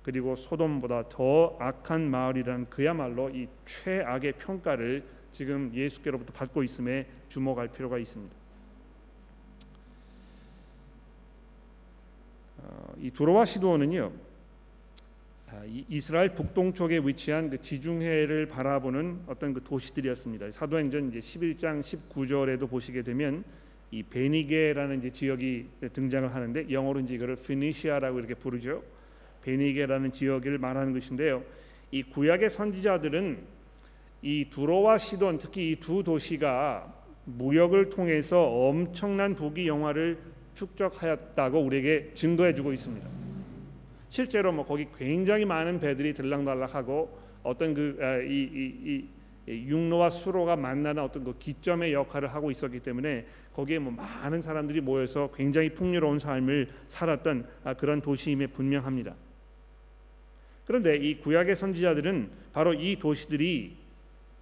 그리고 0.06 0.36
소돔보다 0.36 1.10
더 1.10 1.58
악한 1.60 2.12
마을이라는 2.12 2.70
그야말로 2.70 3.28
이 3.32 3.48
최악의 3.66 4.34
평가를 4.34 5.04
지금 5.32 5.72
예수께로부터 5.74 6.32
받고 6.32 6.62
있음에 6.62 7.08
주목할 7.28 7.70
필요가 7.70 7.98
있습니다. 7.98 8.36
어, 12.60 12.94
이 13.00 13.10
두로와 13.10 13.46
시도는요 13.46 14.12
아, 15.48 15.64
이스라엘 15.90 16.36
북동쪽에 16.36 17.00
위치한 17.00 17.50
그 17.50 17.60
지중해를 17.60 18.46
바라보는 18.46 19.22
어떤 19.26 19.56
그 19.56 19.64
도시들이었습니다. 19.64 20.52
사도행전 20.52 21.10
이제 21.10 21.18
11장 21.18 21.80
19절에도 21.80 22.70
보시게 22.70 23.02
되면 23.02 23.44
이 23.90 24.04
베니게라는 24.04 25.00
이제 25.00 25.10
지역이 25.10 25.66
등장을 25.94 26.32
하는데 26.32 26.70
영어로 26.70 27.00
이제 27.00 27.16
이거를 27.16 27.38
피니시아라고 27.38 28.20
이렇게 28.20 28.36
부르죠. 28.36 28.84
베니게라는 29.46 30.12
지역을 30.12 30.58
말하는 30.58 30.94
것인데요. 30.94 31.44
이 31.92 32.02
구약의 32.04 32.50
선지자들은 32.50 33.38
이 34.24 34.48
두로와 34.50 34.98
시돈 34.98 35.38
특히 35.38 35.72
이 35.72 35.76
두 35.76 36.04
도시가 36.04 36.94
무역을 37.26 37.90
통해서 37.90 38.44
엄청난 38.44 39.36
부귀 39.36 39.68
영화를 39.68 40.18
축적하였다고 40.54 41.60
우리에게 41.60 42.12
증거해 42.14 42.54
주고 42.54 42.72
있습니다. 42.74 43.08
실제로 44.10 44.52
뭐 44.52 44.66
거기 44.66 44.88
굉장히 44.98 45.46
많은 45.46 45.80
배들이 45.80 46.14
들락날락하고 46.14 47.20
어떤 47.44 47.74
그이 47.74 49.08
아, 49.48 49.52
육로와 49.52 50.10
수로가 50.10 50.56
만나는 50.56 51.04
어떤 51.04 51.24
그 51.24 51.38
기점의 51.38 51.94
역할을 51.94 52.34
하고 52.34 52.50
있었기 52.50 52.80
때문에 52.80 53.26
거기에 53.54 53.78
뭐 53.78 53.92
많은 53.92 54.42
사람들이 54.42 54.82
모여서 54.82 55.30
굉장히 55.36 55.70
풍요로운 55.70 56.18
삶을 56.18 56.70
살았던 56.88 57.48
아, 57.64 57.74
그런 57.74 58.02
도시임에 58.02 58.48
분명합니다. 58.48 59.14
그런데 60.66 60.96
이 60.98 61.20
구약의 61.20 61.56
선지자들은 61.56 62.30
바로 62.54 62.74
이 62.74 62.98
도시들이 62.98 63.78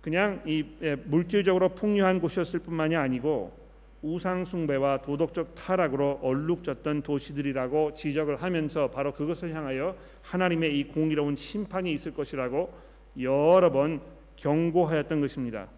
그냥 0.02 0.42
이 0.46 0.66
물질적으로 1.06 1.70
풍요한 1.70 2.20
곳이었을 2.20 2.60
뿐만이 2.60 2.96
아니고 2.96 3.64
우상 4.02 4.44
숭배와 4.44 5.02
도덕적 5.02 5.56
타락으로 5.56 6.20
얼룩졌던 6.22 7.04
도시들이라고 7.04 7.94
지적을 7.94 8.44
하면서 8.44 8.92
바로 8.92 9.14
그것을 9.14 9.54
향하여 9.54 9.96
하나님의 10.22 10.78
이 10.78 10.84
공의로운 10.90 11.38
심판이 11.38 11.94
있을 11.94 12.14
것이라고 12.14 12.74
여러 13.22 13.72
번 13.72 14.02
경고하였던 14.36 15.22
것입니다. 15.22 15.70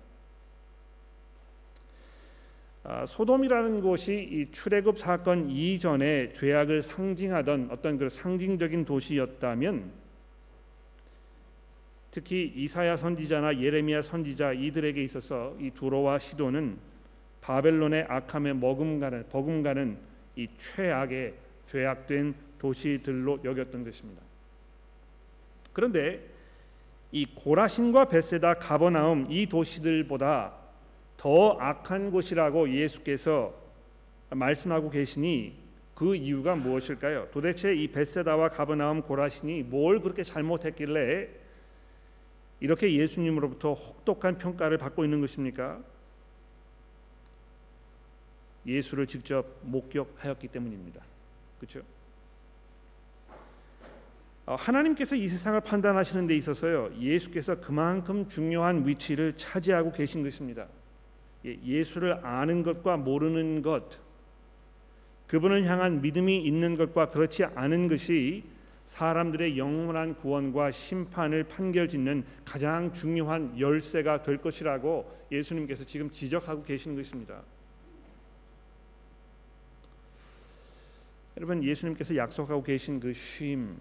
아, 2.83 3.05
소돔이라는 3.05 3.81
곳이 3.81 4.27
이 4.31 4.51
출애굽 4.51 4.97
사건 4.97 5.49
이전에 5.49 6.33
죄악을 6.33 6.81
상징하던 6.81 7.69
어떤 7.71 7.97
그 7.97 8.09
상징적인 8.09 8.85
도시였다면 8.85 10.04
특히 12.15 12.49
이사야 12.55 12.95
선지자나 12.95 13.59
예레미야 13.59 14.01
선지자 14.01 14.53
이들에게 14.53 15.03
있어서 15.03 15.53
이 15.59 15.69
두로와 15.71 16.17
시도는 16.17 16.77
바벨론의 17.41 18.05
악함에 18.07 18.53
머금가는 18.53 19.27
버금가는 19.27 19.97
이 20.37 20.47
최악의 20.57 21.33
죄악된 21.67 22.33
도시들로 22.57 23.41
여겼던 23.43 23.83
것입니다. 23.83 24.21
그런데 25.73 26.25
이 27.11 27.25
고라신과 27.35 28.05
베세다 28.05 28.53
가버나움 28.59 29.27
이 29.29 29.45
도시들보다 29.47 30.53
더 31.17 31.57
악한 31.59 32.11
곳이라고 32.11 32.69
예수께서 32.69 33.53
말씀하고 34.29 34.89
계시니 34.89 35.53
그 35.93 36.15
이유가 36.15 36.55
무엇일까요? 36.55 37.27
도대체 37.33 37.75
이 37.75 37.89
베세다와 37.89 38.47
가버나움 38.47 39.01
고라신이 39.01 39.63
뭘 39.63 39.99
그렇게 39.99 40.23
잘못했길래 40.23 41.43
이렇게 42.59 42.91
예수님으로부터 42.93 43.73
혹독한 43.73 44.37
평가를 44.37 44.77
받고 44.77 45.03
있는 45.03 45.21
것입니까? 45.21 45.81
예수를 48.65 49.05
직접 49.07 49.45
목격하였기 49.61 50.47
때문입니다. 50.47 51.01
그렇죠? 51.59 51.81
하나님께서 54.45 55.15
이 55.15 55.27
세상을 55.27 55.59
판단하시는 55.61 56.27
데 56.27 56.35
있어서요. 56.35 56.91
예수께서 56.99 57.59
그만큼 57.59 58.27
중요한 58.27 58.87
위치를 58.87 59.35
차지하고 59.35 59.91
계신 59.91 60.23
것입니다. 60.23 60.67
예, 61.45 61.57
예수를 61.63 62.25
아는 62.25 62.63
것과 62.63 62.97
모르는 62.97 63.61
것 63.61 63.99
그분을 65.27 65.65
향한 65.65 66.01
믿음이 66.01 66.37
있는 66.37 66.77
것과 66.77 67.09
그렇지 67.09 67.45
않은 67.45 67.87
것이 67.87 68.43
사람들의 68.85 69.57
영원한 69.57 70.15
구원과 70.15 70.71
심판을 70.71 71.43
판결짓는 71.45 72.23
가장 72.45 72.93
중요한 72.93 73.59
열쇠가 73.59 74.21
될 74.21 74.37
것이라고 74.37 75.27
예수님께서 75.31 75.83
지금 75.83 76.09
지적하고 76.09 76.63
계시는 76.63 76.95
것입니다. 76.95 77.41
여러분 81.37 81.63
예수님께서 81.63 82.15
약속하고 82.15 82.63
계신 82.63 82.99
그 82.99 83.09
쉼 83.09 83.75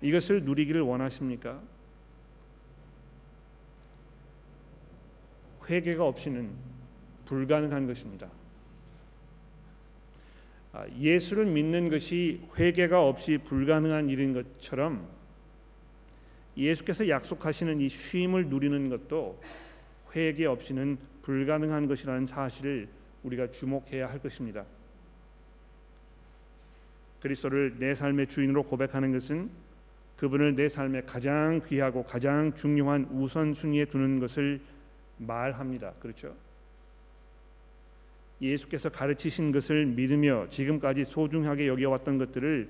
이것을 0.00 0.44
누리기를 0.44 0.80
원하십니까? 0.80 1.60
회개가 5.68 6.04
없이는 6.04 6.50
불가능한 7.24 7.86
것입니다. 7.86 8.30
아, 10.72 10.86
예수를 10.98 11.46
믿는 11.46 11.88
것이 11.88 12.40
회개가 12.58 13.02
없이 13.02 13.38
불가능한 13.38 14.10
일인 14.10 14.34
것처럼 14.34 15.08
예수께서 16.56 17.08
약속하시는 17.08 17.80
이 17.80 17.88
쉼을 17.88 18.48
누리는 18.48 18.88
것도 18.90 19.40
회개 20.14 20.44
없이는 20.46 20.98
불가능한 21.22 21.86
것이라는 21.86 22.26
사실을 22.26 22.88
우리가 23.22 23.50
주목해야 23.50 24.08
할 24.08 24.18
것입니다. 24.18 24.64
그리스도를 27.20 27.76
내 27.78 27.94
삶의 27.94 28.28
주인으로 28.28 28.64
고백하는 28.64 29.12
것은 29.12 29.50
그분을 30.16 30.56
내 30.56 30.68
삶에 30.68 31.02
가장 31.02 31.60
귀하고 31.66 32.02
가장 32.02 32.54
중요한 32.54 33.08
우선순위에 33.12 33.86
두는 33.86 34.18
것을 34.18 34.60
말합니다. 35.18 35.92
그렇죠? 36.00 36.34
예수께서 38.40 38.88
가르치신 38.88 39.52
것을 39.52 39.86
믿으며 39.86 40.46
지금까지 40.48 41.04
소중하게 41.04 41.68
여겨왔던 41.68 42.18
것들을 42.18 42.68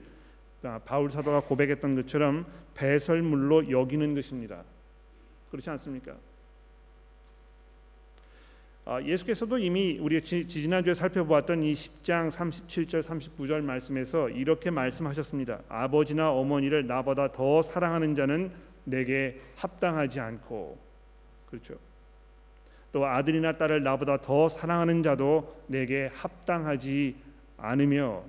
아, 0.63 0.81
바울 0.85 1.11
사도가 1.11 1.41
고백했던 1.41 1.95
것처럼 1.95 2.47
배설물로 2.75 3.71
여기는 3.71 4.15
것입니다. 4.15 4.65
그렇지 5.51 5.71
않습니까? 5.71 6.17
아, 8.85 9.03
예수께서도 9.03 9.59
이미 9.59 9.99
우리가 9.99 10.25
지난주에 10.25 10.95
살펴보았던 10.95 11.63
이 11.63 11.75
10장 11.75 12.31
37절 12.31 13.03
39절 13.03 13.61
말씀에서 13.61 14.31
이렇게 14.31 14.71
말씀하셨습니다. 14.71 15.61
아버지나 15.69 16.33
어머니를 16.33 16.87
나보다 16.87 17.31
더 17.31 17.61
사랑하는 17.61 18.15
자는 18.15 18.51
내게 18.85 19.39
합당하지 19.57 20.21
않고 20.21 20.79
그렇죠. 21.51 21.75
또 22.93 23.07
아들이나 23.07 23.59
딸을 23.59 23.83
나보다 23.83 24.19
더 24.21 24.49
사랑하는 24.49 25.03
자도 25.03 25.63
내게 25.67 26.11
합당하지 26.15 27.17
않으며 27.59 28.23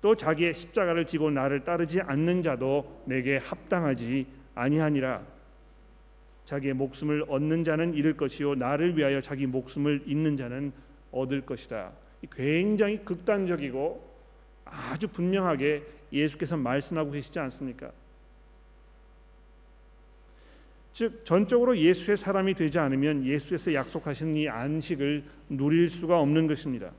또 0.00 0.14
자기의 0.14 0.52
십자가를 0.52 1.06
지고 1.06 1.30
나를 1.30 1.64
따르지 1.64 2.00
않는 2.00 2.42
자도 2.42 3.02
내게 3.06 3.38
합당하지 3.38 4.26
아니하니라. 4.54 5.22
자기의 6.44 6.74
목숨을 6.74 7.24
얻는 7.28 7.64
자는 7.64 7.94
잃을 7.94 8.16
것이요 8.16 8.54
나를 8.56 8.98
위하여 8.98 9.20
자기 9.22 9.46
목숨을 9.46 10.02
잃는 10.04 10.36
자는 10.36 10.72
얻을 11.10 11.40
것이다. 11.40 11.92
굉장히 12.32 13.02
극단적이고 13.04 14.14
아주 14.64 15.08
분명하게 15.08 15.82
예수께서 16.12 16.56
말씀하고 16.56 17.10
계시지 17.10 17.38
않습니까? 17.38 17.90
즉 20.94 21.24
전적으로 21.24 21.76
예수의 21.76 22.16
사람이 22.16 22.54
되지 22.54 22.78
않으면 22.78 23.26
예수께서 23.26 23.74
약속하신 23.74 24.36
이 24.36 24.48
안식을 24.48 25.24
누릴 25.48 25.90
수가 25.90 26.20
없는 26.20 26.46
것입니다. 26.46 26.92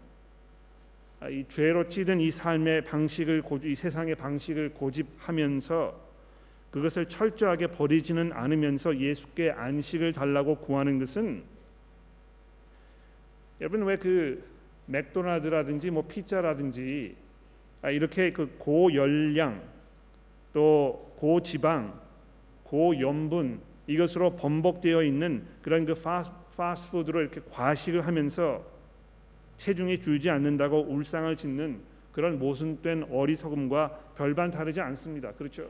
아, 1.21 1.29
이 1.29 1.45
죄로 1.47 1.87
찌든 1.87 2.19
이 2.19 2.29
삶의 2.29 2.83
방식을 2.83 3.41
고집, 3.41 3.71
이 3.71 3.75
세상의 3.75 4.15
방식을 4.15 4.73
고집하면서 4.73 6.05
그것을 6.71 7.07
철저하게 7.07 7.67
버리지는 7.67 8.33
않으면서 8.33 8.99
예수께 8.99 9.51
안식을 9.51 10.11
달라고 10.11 10.57
구하는 10.57 10.99
것은 10.99 11.43
여러분 13.61 13.83
왜 13.83 13.95
그 13.95 14.43
맥도날드라든지 14.87 15.89
뭐 15.89 16.03
피자라든지 16.05 17.15
아, 17.81 17.91
이렇게 17.91 18.33
그 18.33 18.53
고열량 18.57 19.63
또 20.51 21.13
고지방 21.15 21.97
고염분 22.63 23.74
이것으로 23.87 24.35
번복되어 24.35 25.03
있는 25.03 25.45
그런 25.61 25.85
그 25.85 25.93
파스, 25.93 26.89
푸드로 26.89 27.21
이렇게 27.21 27.41
과식을 27.51 28.05
하면서 28.05 28.65
체중이 29.57 29.99
줄지 29.99 30.29
않는다고 30.29 30.81
울상을 30.81 31.35
짓는 31.35 31.81
그런 32.11 32.39
모순된 32.39 33.07
어리석음과 33.11 34.13
별반 34.15 34.49
다르지 34.49 34.81
않습니다. 34.81 35.31
그렇죠? 35.33 35.69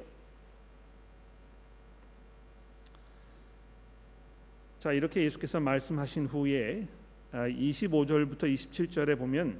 자 4.80 4.92
이렇게 4.92 5.24
예수께서 5.24 5.60
말씀하신 5.60 6.28
후에 6.28 6.88
25절부터 7.32 8.44
아, 8.44 8.48
27절에 8.48 9.18
보면 9.18 9.60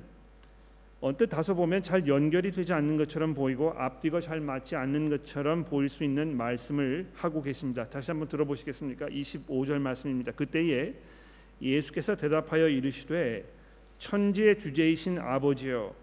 언뜻 1.08 1.28
다소 1.28 1.56
보면 1.56 1.84
잘 1.84 2.08
연결이 2.08 2.50
되지 2.50 2.74
않는 2.74 2.98
것처럼 2.98 3.36
보이고 3.36 3.72
앞뒤가 3.78 4.20
잘 4.20 4.40
맞지 4.40 4.76
않는 4.76 5.12
것처럼 5.12 5.64
보일 5.64 5.88
수 5.88 6.04
있는 6.04 6.36
말씀을 6.36 7.12
하고 7.14 7.44
계십니다. 7.44 7.88
다시 7.88 8.10
한번 8.10 8.28
들어보시겠습니까? 8.28 9.10
25절 9.10 9.78
말씀입니다. 9.78 10.32
그때에 10.32 10.96
예수께서 11.62 12.16
대답하여 12.16 12.68
이르시되 12.68 13.46
천지의 14.00 14.58
주제이신 14.58 15.20
아버지여 15.20 15.94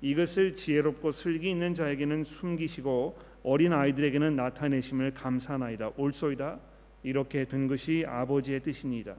이것을 0.00 0.56
지혜롭고 0.56 1.12
슬기 1.12 1.50
있는 1.50 1.74
자에게는 1.74 2.24
숨기시고 2.24 3.18
어린 3.42 3.74
아이들에게는 3.74 4.36
나타내심을 4.36 5.12
감사나이다. 5.12 5.90
옳소이다. 5.98 6.58
이렇게 7.02 7.44
된 7.44 7.68
것이 7.68 8.06
아버지의 8.08 8.60
뜻이니이다. 8.60 9.16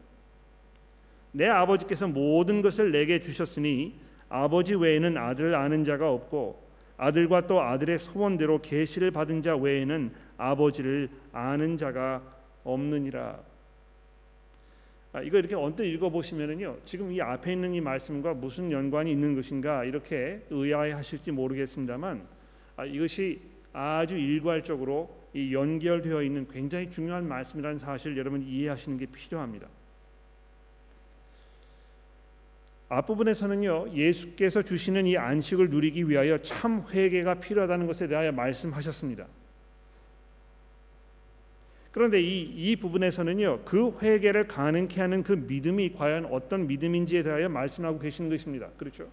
내 1.33 1.47
아버지께서 1.47 2.07
모든 2.07 2.63
것을 2.63 2.91
내게 2.91 3.21
주셨으니 3.21 4.09
아버지 4.31 4.75
외에는 4.75 5.17
아들을 5.17 5.53
아는 5.55 5.83
자가 5.83 6.09
없고 6.09 6.61
아들과 6.97 7.47
또 7.47 7.61
아들의 7.61 7.99
소원대로 7.99 8.61
계시를 8.61 9.11
받은 9.11 9.41
자 9.41 9.55
외에는 9.55 10.11
아버지를 10.37 11.09
아는 11.33 11.77
자가 11.77 12.21
없느니라. 12.63 13.39
아, 15.13 15.21
이거 15.21 15.37
이렇게 15.37 15.55
언뜻 15.55 15.83
읽어보시면은요 15.83 16.77
지금 16.85 17.11
이 17.11 17.19
앞에 17.19 17.51
있는 17.51 17.73
이 17.73 17.81
말씀과 17.81 18.33
무슨 18.33 18.71
연관이 18.71 19.11
있는 19.11 19.35
것인가 19.35 19.83
이렇게 19.83 20.41
의아해하실지 20.49 21.33
모르겠습니다만 21.33 22.25
아, 22.77 22.85
이것이 22.85 23.41
아주 23.73 24.17
일괄적으로 24.17 25.13
이 25.33 25.53
연결되어 25.53 26.23
있는 26.23 26.47
굉장히 26.47 26.89
중요한 26.89 27.27
말씀이라는 27.27 27.77
사실 27.77 28.17
여러분 28.17 28.41
이해하시는 28.41 28.97
게 28.97 29.05
필요합니다. 29.07 29.67
앞부분에서는요 32.91 33.93
예수께서 33.93 34.61
주시는 34.61 35.07
이 35.07 35.15
안식을 35.15 35.69
누리기 35.69 36.09
위하여 36.09 36.37
참 36.41 36.85
회개가 36.91 37.35
필요하다는 37.35 37.87
것에 37.87 38.07
대하여 38.07 38.33
말씀하셨습니다. 38.33 39.27
그런데 41.93 42.21
이, 42.21 42.41
이 42.41 42.75
부분에서는요 42.75 43.61
그 43.63 43.97
회개를 44.01 44.47
가능케 44.47 44.99
하는 44.99 45.23
그 45.23 45.31
믿음이 45.31 45.93
과연 45.93 46.25
어떤 46.25 46.67
믿음인지에 46.67 47.23
대하여 47.23 47.47
말씀하고 47.47 47.97
계시는 47.97 48.29
것입니다. 48.29 48.67
그렇죠? 48.75 49.07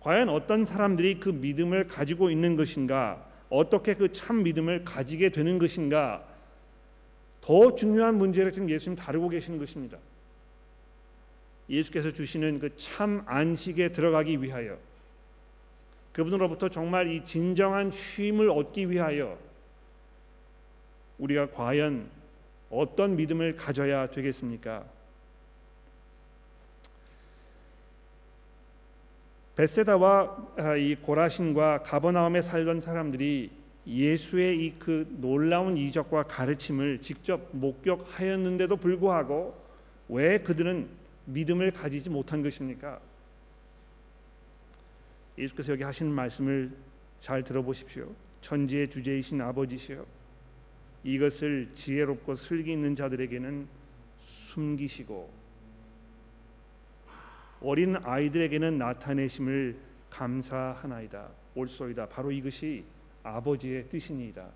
과연 0.00 0.28
어떤 0.28 0.64
사람들이 0.64 1.20
그 1.20 1.28
믿음을 1.28 1.86
가지고 1.86 2.30
있는 2.30 2.56
것인가? 2.56 3.24
어떻게 3.48 3.94
그 3.94 4.10
참 4.10 4.42
믿음을 4.42 4.84
가지게 4.84 5.28
되는 5.28 5.58
것인가? 5.60 6.24
더 7.40 7.74
중요한 7.76 8.16
문제를 8.16 8.50
지금 8.50 8.68
예수님 8.68 8.96
다루고 8.96 9.28
계시는 9.28 9.58
것입니다. 9.58 9.98
예수께서 11.68 12.10
주시는 12.12 12.58
그 12.58 12.76
참 12.76 13.22
안식에 13.26 13.90
들어가기 13.90 14.42
위하여 14.42 14.78
그분으로부터 16.12 16.68
정말 16.68 17.08
이 17.08 17.24
진정한 17.24 17.90
쉼을 17.90 18.50
얻기 18.50 18.90
위하여 18.90 19.38
우리가 21.18 21.50
과연 21.50 22.08
어떤 22.70 23.16
믿음을 23.16 23.56
가져야 23.56 24.10
되겠습니까? 24.10 24.84
베세다와 29.56 30.36
아, 30.56 30.76
이 30.76 30.96
고라신과 30.96 31.82
가버나움에 31.82 32.42
살던 32.42 32.80
사람들이 32.80 33.50
예수의 33.86 34.64
이 34.66 34.74
그 34.78 35.06
놀라운 35.20 35.76
이적과 35.76 36.24
가르침을 36.24 37.00
직접 37.00 37.48
목격하였는데도 37.52 38.76
불구하고 38.76 39.54
왜 40.08 40.38
그들은 40.38 40.88
믿음을 41.26 41.70
가지지 41.70 42.10
못한 42.10 42.42
것입니까? 42.42 43.00
예수께서 45.38 45.72
여기 45.72 45.82
하신 45.82 46.12
말씀을 46.12 46.72
잘 47.20 47.42
들어보십시오. 47.42 48.14
천지의 48.40 48.90
주제이신 48.90 49.40
아버지시여 49.40 50.04
이것을 51.02 51.70
지혜롭고 51.74 52.34
슬기 52.34 52.72
있는 52.72 52.94
자들에게는 52.94 53.66
숨기시고 54.18 55.32
어린 57.60 57.96
아이들에게는 57.96 58.78
나타내심을 58.78 59.76
감사하나이다. 60.10 61.30
옳소이다. 61.54 62.08
바로 62.08 62.30
이것이 62.30 62.84
아버지의 63.22 63.88
뜻이니이다. 63.88 64.48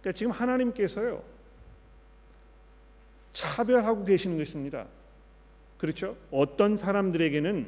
그러니까 0.00 0.12
지금 0.18 0.32
하나님께서요 0.32 1.33
차별하고 3.34 4.06
계시는 4.06 4.38
것입니다. 4.38 4.86
그렇죠? 5.76 6.16
어떤 6.30 6.78
사람들에게는 6.78 7.66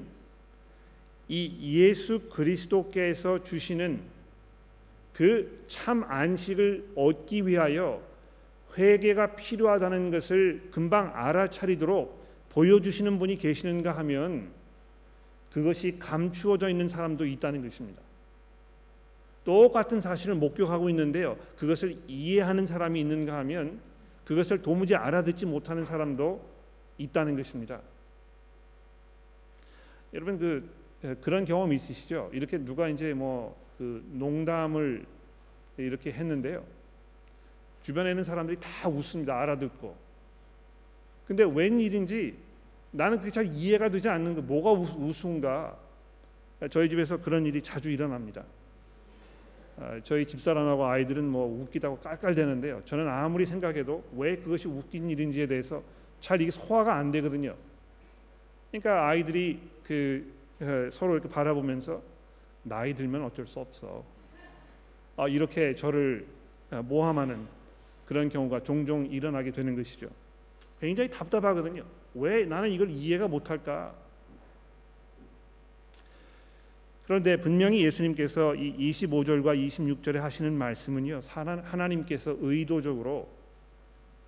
이 1.28 1.78
예수 1.78 2.20
그리스도께서 2.30 3.42
주시는 3.42 4.00
그 5.12 5.56
참 5.66 6.04
안식을 6.04 6.92
얻기 6.94 7.46
위하여 7.46 8.02
회개가 8.76 9.36
필요하다는 9.36 10.10
것을 10.10 10.68
금방 10.70 11.12
알아차리도록 11.14 12.24
보여주시는 12.50 13.18
분이 13.18 13.36
계시는가 13.36 13.96
하면 13.98 14.48
그것이 15.52 15.96
감추어져 15.98 16.68
있는 16.68 16.86
사람도 16.86 17.24
있다는 17.24 17.62
것입니다. 17.62 18.02
똑같은 19.44 20.00
사실을 20.00 20.34
목격하고 20.34 20.90
있는데요. 20.90 21.38
그것을 21.56 21.96
이해하는 22.08 22.66
사람이 22.66 23.00
있는가 23.00 23.38
하면 23.38 23.80
그것을 24.26 24.60
도무지 24.60 24.94
알아듣지 24.94 25.46
못하는 25.46 25.84
사람도 25.84 26.44
있다는 26.98 27.36
것입니다. 27.36 27.80
여러분 30.12 30.38
그 30.38 31.18
그런 31.22 31.46
경험 31.46 31.72
있으시죠? 31.72 32.30
이렇게 32.34 32.58
누가 32.58 32.88
이제 32.88 33.14
뭐 33.14 33.66
그 33.78 34.04
농담을 34.12 35.04
이렇게 35.76 36.12
했는데요. 36.12 36.64
주변에 37.82 38.10
있는 38.10 38.22
사람들이 38.22 38.58
다 38.58 38.88
웃습니다. 38.88 39.38
알아듣고. 39.40 39.94
근데 41.26 41.44
웬일인지 41.44 42.36
나는 42.90 43.18
그게 43.18 43.30
잘 43.30 43.46
이해가 43.46 43.90
되지 43.90 44.08
않는 44.08 44.34
거 44.34 44.42
뭐가 44.42 44.72
우스운가? 44.72 45.78
저희 46.70 46.88
집에서 46.88 47.18
그런 47.18 47.44
일이 47.44 47.60
자주 47.60 47.90
일어납니다. 47.90 48.44
아, 49.78 50.00
저희 50.02 50.24
집사람하고 50.24 50.86
아이들은 50.86 51.24
뭐 51.24 51.46
웃기다고 51.62 51.98
깔깔대는데요. 51.98 52.82
저는 52.84 53.08
아무리 53.08 53.44
생각해도 53.44 54.02
왜 54.16 54.36
그것이 54.36 54.68
웃긴 54.68 55.10
일인지에 55.10 55.46
대해서 55.46 55.82
잘 56.18 56.40
이게 56.40 56.50
소화가 56.50 56.94
안 56.94 57.12
되거든요. 57.12 57.54
그러니까 58.70 59.08
아이들이 59.08 59.60
그 59.84 60.32
어, 60.60 60.88
서로 60.90 61.12
이렇게 61.12 61.28
바라보면서 61.28 62.02
나이 62.62 62.94
들면 62.94 63.22
어쩔 63.24 63.46
수 63.46 63.60
없어. 63.60 64.02
아, 65.16 65.28
이렇게 65.28 65.74
저를 65.74 66.26
어, 66.70 66.82
모함하는 66.82 67.46
그런 68.06 68.30
경우가 68.30 68.62
종종 68.62 69.04
일어나게 69.06 69.50
되는 69.50 69.76
것이죠. 69.76 70.08
굉장히 70.80 71.10
답답하거든요. 71.10 71.84
왜 72.14 72.46
나는 72.46 72.70
이걸 72.70 72.90
이해가 72.90 73.28
못할까? 73.28 73.94
그런데 77.06 77.36
분명히 77.36 77.84
예수님께서 77.84 78.56
이 78.56 78.90
25절과 78.90 79.56
26절에 79.68 80.16
하시는 80.16 80.52
말씀은요. 80.52 81.20
하나님께서 81.62 82.36
의도적으로 82.40 83.28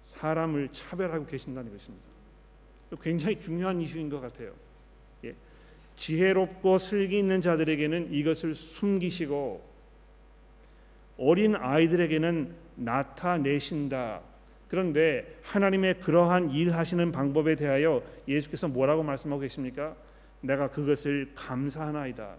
사람을 0.02 0.68
차별하고 0.70 1.26
계신다는 1.26 1.72
것입니다. 1.72 2.06
굉장히 3.02 3.38
중요한 3.38 3.80
이슈인 3.80 4.08
것 4.08 4.20
같아요. 4.20 4.52
예. 5.24 5.34
지혜롭고 5.96 6.78
슬기 6.78 7.18
있는 7.18 7.40
자들에게는 7.40 8.12
이것을 8.12 8.54
숨기시고 8.54 9.60
어린 11.18 11.56
아이들에게는 11.56 12.54
나타내신다. 12.76 14.20
그런데 14.68 15.36
하나님의 15.42 15.98
그러한 16.00 16.50
일하시는 16.50 17.10
방법에 17.10 17.56
대하여 17.56 18.04
예수께서 18.28 18.68
뭐라고 18.68 19.02
말씀하고 19.02 19.40
계십니까? 19.40 19.96
내가 20.42 20.70
그것을 20.70 21.32
감사하나이다. 21.34 22.36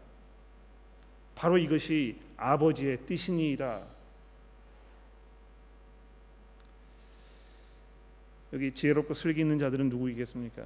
바로 1.39 1.57
이것이 1.57 2.17
아버지의 2.35 2.97
뜻이니이다. 3.05 3.81
여기 8.51 8.73
지혜롭고 8.73 9.13
슬기 9.13 9.39
있는 9.39 9.57
자들은 9.57 9.87
누구이겠습니까? 9.87 10.65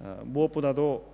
아, 0.00 0.20
무엇보다도 0.24 1.12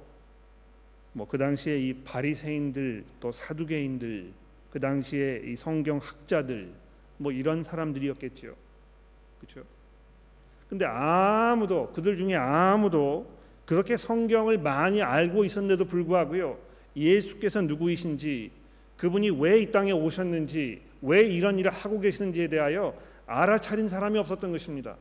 뭐 1.13 1.27
그 1.27 1.37
당시에 1.37 1.79
이 1.79 1.93
바리새인들 1.93 3.05
또 3.21 3.33
사두개인들 3.33 4.33
그 4.71 4.81
당시에 4.81 5.43
이 5.45 5.57
성경 5.57 5.99
학자들 5.99 6.73
뭐 7.19 7.33
이런 7.33 7.63
사람들이었겠죠. 7.63 8.57
그렇죠? 9.41 9.63
근데 10.71 10.87
아무도 10.87 11.93
그들 11.93 12.17
중에 12.17 12.35
아무도 12.35 13.31
그렇게 13.67 13.99
성경을 13.99 14.57
많이 14.57 15.03
알고 15.03 15.45
있었는데도 15.45 15.85
불구하고요. 15.85 16.68
예수께서 16.99 17.61
누구이신지 17.63 18.51
그분이 18.97 19.31
왜 19.31 19.61
이 19.63 19.71
땅에 19.71 19.93
오셨는지 19.93 20.83
왜 21.03 21.23
이런 21.23 21.59
일을 21.59 21.71
하고 21.71 22.01
계시는지에 22.01 22.49
대하여 22.49 22.95
알아차린 23.27 23.89
사람이 23.89 24.19
없었던 24.19 24.51
것입니다. 24.51 24.97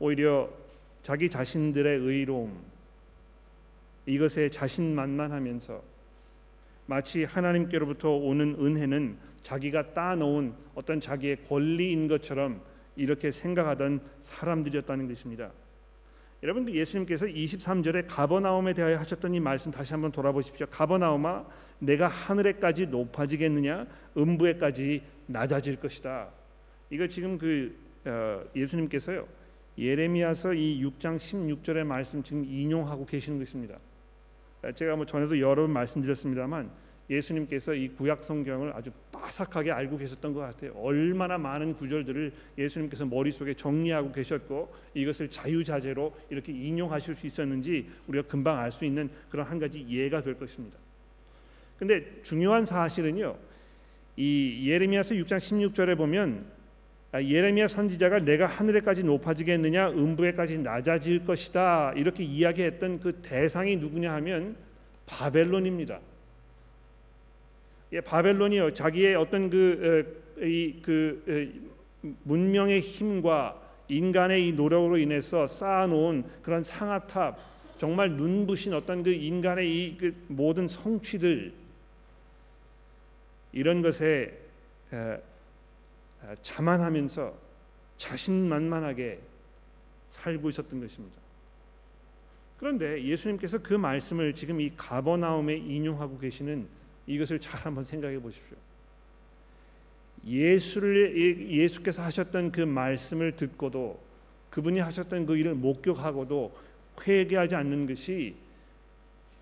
오히려 0.00 0.50
자기 1.02 1.28
자신들의 1.28 2.00
의로움 2.00 2.56
이것에 4.06 4.48
자신만만하면서 4.50 5.82
마치 6.86 7.24
하나님께로부터 7.24 8.10
오는 8.16 8.56
은혜는 8.58 9.16
자기가 9.42 9.92
따놓은 9.94 10.54
어떤 10.74 11.00
자기의 11.00 11.44
권리인 11.48 12.08
것처럼 12.08 12.60
이렇게 12.96 13.30
생각하던 13.30 14.00
사람들이었다는 14.20 15.08
것입니다. 15.08 15.50
여러분 16.44 16.68
예수님께서 16.68 17.26
23절에 17.26 18.04
가버나움에 18.08 18.72
대하여 18.72 18.96
하셨던 18.98 19.34
이 19.34 19.40
말씀 19.40 19.72
다시 19.72 19.92
한번 19.92 20.12
돌아보십시오. 20.12 20.66
가버나움아 20.70 21.44
내가 21.80 22.06
하늘에까지 22.06 22.86
높아지겠느냐 22.86 23.86
음부에까지 24.16 25.02
낮아질 25.26 25.76
것이다. 25.80 26.28
이거 26.90 27.08
지금 27.08 27.38
그 27.38 27.76
어, 28.04 28.44
예수님께서요 28.54 29.26
예레미야서 29.76 30.54
이 30.54 30.80
6장 30.84 31.16
16절의 31.16 31.84
말씀 31.84 32.22
지금 32.22 32.44
인용하고 32.44 33.04
계시는 33.04 33.40
것입니다. 33.40 33.76
제가 34.74 34.94
뭐 34.94 35.06
전에도 35.06 35.38
여러 35.40 35.62
번 35.62 35.72
말씀드렸습니다만 35.72 36.70
예수님께서 37.10 37.74
이 37.74 37.88
구약 37.88 38.22
성경을 38.22 38.72
아주 38.74 38.90
빠삭하게 39.12 39.72
알고 39.72 39.96
계셨던 39.96 40.34
것 40.34 40.40
같아요. 40.40 40.72
얼마나 40.76 41.38
많은 41.38 41.74
구절들을 41.74 42.32
예수님께서 42.58 43.06
머릿속에 43.06 43.54
정리하고 43.54 44.12
계셨고 44.12 44.72
이것을 44.94 45.30
자유자재로 45.30 46.14
이렇게 46.30 46.52
인용하실 46.52 47.16
수 47.16 47.26
있었는지 47.26 47.88
우리가 48.06 48.28
금방 48.28 48.58
알 48.58 48.70
수 48.70 48.84
있는 48.84 49.08
그런 49.30 49.46
한 49.46 49.58
가지 49.58 49.86
예가 49.88 50.22
될 50.22 50.38
것입니다. 50.38 50.78
근데 51.78 52.20
중요한 52.22 52.64
사실은요. 52.64 53.36
이 54.16 54.68
예레미야서 54.68 55.14
6장 55.14 55.36
16절에 55.38 55.96
보면 55.96 56.44
아, 57.12 57.22
예레미야 57.22 57.68
선지자가 57.68 58.18
내가 58.20 58.46
하늘에까지 58.46 59.02
높아지겠느냐 59.02 59.90
음부에까지 59.90 60.58
낮아질 60.58 61.24
것이다 61.24 61.94
이렇게 61.96 62.22
이야기했던 62.22 63.00
그 63.00 63.22
대상이 63.22 63.76
누구냐 63.76 64.12
하면 64.14 64.56
바벨론입니다. 65.06 66.00
예, 67.92 68.00
바벨론이요 68.00 68.72
자기의 68.74 69.14
어떤 69.14 69.48
그이그 69.50 71.22
그, 71.24 71.68
문명의 72.22 72.80
힘과 72.80 73.60
인간의 73.88 74.48
이 74.48 74.52
노력으로 74.52 74.98
인해서 74.98 75.46
쌓아놓은 75.46 76.24
그런 76.42 76.62
상아탑 76.62 77.38
정말 77.78 78.10
눈부신 78.10 78.74
어떤 78.74 79.02
그 79.02 79.10
인간의 79.10 79.70
이 79.70 79.96
그 79.98 80.14
모든 80.28 80.68
성취들 80.68 81.52
이런 83.52 83.82
것에 83.82 84.38
자만하면서 86.42 87.34
자신만만하게 87.96 89.18
살고 90.06 90.50
있었던 90.50 90.80
것입니다. 90.80 91.16
그런데 92.58 93.02
예수님께서 93.04 93.58
그 93.58 93.74
말씀을 93.74 94.34
지금 94.34 94.60
이 94.60 94.72
가버나움에 94.76 95.56
인용하고 95.56 96.18
계시는 96.18 96.66
이것을 97.08 97.40
잘 97.40 97.60
한번 97.62 97.82
생각해 97.82 98.20
보십시오. 98.20 98.56
예수를 100.26 101.48
예수께서 101.50 102.02
하셨던 102.02 102.52
그 102.52 102.60
말씀을 102.60 103.32
듣고도 103.32 103.98
그분이 104.50 104.78
하셨던 104.80 105.26
그 105.26 105.36
일을 105.36 105.54
목격하고도 105.54 106.52
회개하지 107.06 107.54
않는 107.54 107.86
것이 107.86 108.34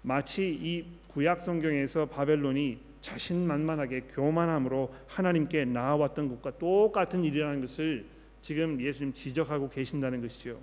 마치 0.02 0.48
이 0.48 0.84
구약 1.08 1.42
성경에서 1.42 2.06
바벨론이 2.06 2.78
자신만만하게 3.00 4.02
교만함으로 4.12 4.94
하나님께 5.08 5.64
나아왔던 5.64 6.28
것과 6.28 6.58
똑같은 6.58 7.24
일이라는 7.24 7.60
것을 7.62 8.04
지금 8.42 8.80
예수님 8.80 9.12
지적하고 9.12 9.68
계신다는 9.68 10.20
것이죠. 10.20 10.58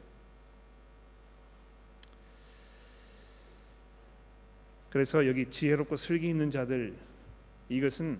그래서 4.93 5.25
여기 5.25 5.49
지혜롭고 5.49 5.97
슬기 5.97 6.29
있는 6.29 6.51
자들 6.51 6.93
이것은 7.67 8.19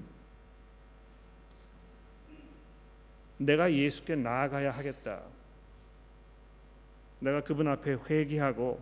내가 3.38 3.71
예수께 3.71 4.15
나아가야 4.15 4.71
하겠다. 4.71 5.21
내가 7.19 7.41
그분 7.41 7.67
앞에 7.67 7.97
회개하고 8.09 8.81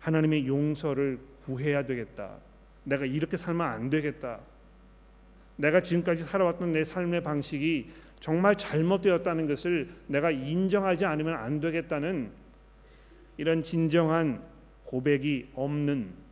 하나님의 0.00 0.48
용서를 0.48 1.20
구해야 1.44 1.86
되겠다. 1.86 2.36
내가 2.82 3.04
이렇게 3.04 3.36
살면 3.36 3.64
안 3.64 3.90
되겠다. 3.90 4.40
내가 5.54 5.80
지금까지 5.80 6.24
살아왔던 6.24 6.72
내 6.72 6.84
삶의 6.84 7.22
방식이 7.22 7.92
정말 8.18 8.56
잘못되었다는 8.56 9.46
것을 9.46 9.88
내가 10.08 10.32
인정하지 10.32 11.04
않으면 11.04 11.34
안 11.34 11.60
되겠다는 11.60 12.32
이런 13.36 13.62
진정한 13.62 14.42
고백이 14.82 15.50
없는 15.54 16.29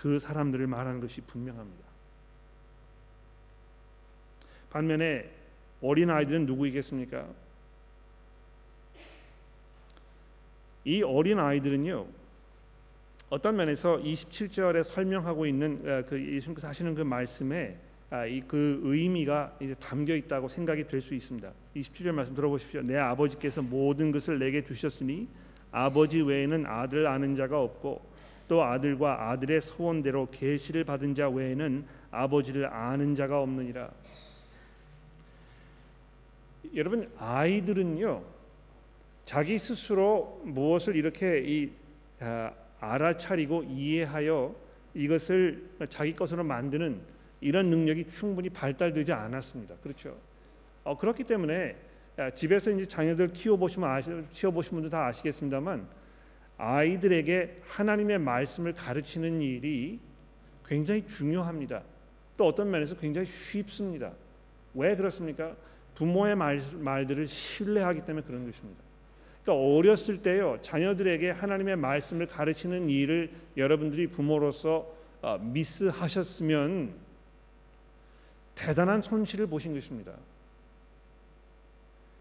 그 0.00 0.18
사람들을 0.18 0.66
말하는 0.66 0.98
것이 0.98 1.20
분명합니다. 1.20 1.84
반면에 4.70 5.30
어린 5.82 6.08
아이들은 6.08 6.46
누구이겠습니까? 6.46 7.26
이 10.86 11.02
어린 11.02 11.38
아이들은요. 11.38 12.06
어떤 13.28 13.56
면에서 13.56 13.98
27절에 13.98 14.82
설명하고 14.82 15.44
있는 15.44 15.82
어, 15.84 16.02
그 16.08 16.18
예수님께서 16.18 16.68
하시는 16.68 16.94
그 16.94 17.02
말씀에 17.02 17.76
아, 18.08 18.24
이그 18.24 18.80
의미가 18.82 19.58
이제 19.60 19.74
담겨 19.74 20.16
있다고 20.16 20.48
생각이 20.48 20.86
될 20.88 21.02
수 21.02 21.14
있습니다. 21.14 21.52
27절 21.76 22.12
말씀 22.12 22.34
들어보십시오. 22.34 22.80
내 22.82 22.96
아버지께서 22.96 23.60
모든 23.60 24.12
것을 24.12 24.38
내게 24.38 24.64
주셨으니 24.64 25.28
아버지 25.70 26.22
외에는 26.22 26.64
아들 26.66 27.06
아는 27.06 27.36
자가 27.36 27.60
없고 27.60 28.09
또 28.50 28.64
아들과 28.64 29.30
아들의 29.30 29.60
소원대로 29.60 30.26
계시를 30.32 30.82
받은 30.82 31.14
자 31.14 31.28
외에는 31.28 31.84
아버지를 32.10 32.66
아는 32.66 33.14
자가 33.14 33.40
없느니라. 33.40 33.88
여러분 36.74 37.08
아이들은요 37.16 38.24
자기 39.24 39.56
스스로 39.56 40.42
무엇을 40.44 40.96
이렇게 40.96 41.44
이 41.46 41.70
아, 42.18 42.50
알아차리고 42.80 43.62
이해하여 43.68 44.52
이것을 44.94 45.70
자기 45.88 46.16
것으로 46.16 46.42
만드는 46.42 47.00
이런 47.40 47.70
능력이 47.70 48.08
충분히 48.08 48.50
발달되지 48.50 49.12
않았습니다. 49.12 49.76
그렇죠? 49.76 50.16
어, 50.82 50.98
그렇기 50.98 51.22
때문에 51.22 51.76
아, 52.16 52.30
집에서 52.30 52.72
이제 52.72 52.84
자녀들 52.84 53.28
키워 53.28 53.56
보시면 53.56 53.88
아시, 53.88 54.10
키워 54.32 54.50
보신 54.50 54.72
분들 54.72 54.90
다 54.90 55.06
아시겠습니다만 55.06 55.99
아이들에게 56.60 57.62
하나님의 57.66 58.18
말씀을 58.18 58.74
가르치는 58.74 59.40
일이 59.40 59.98
굉장히 60.66 61.06
중요합니다. 61.06 61.82
또 62.36 62.46
어떤 62.46 62.70
면에서 62.70 62.96
굉장히 62.96 63.26
쉽습니다. 63.26 64.12
왜 64.74 64.94
그렇습니까? 64.94 65.56
부모의 65.94 66.36
말, 66.36 66.60
말들을 66.74 67.26
신뢰하기 67.26 68.04
때문에 68.04 68.26
그런 68.26 68.44
것입니다. 68.44 68.80
그러니까 69.42 69.66
어렸을 69.74 70.22
때요 70.22 70.58
자녀들에게 70.60 71.30
하나님의 71.30 71.76
말씀을 71.76 72.26
가르치는 72.26 72.90
일을 72.90 73.30
여러분들이 73.56 74.06
부모로서 74.08 74.86
어, 75.22 75.38
미스하셨으면 75.38 76.92
대단한 78.54 79.00
손실을 79.00 79.46
보신 79.46 79.72
것입니다. 79.72 80.12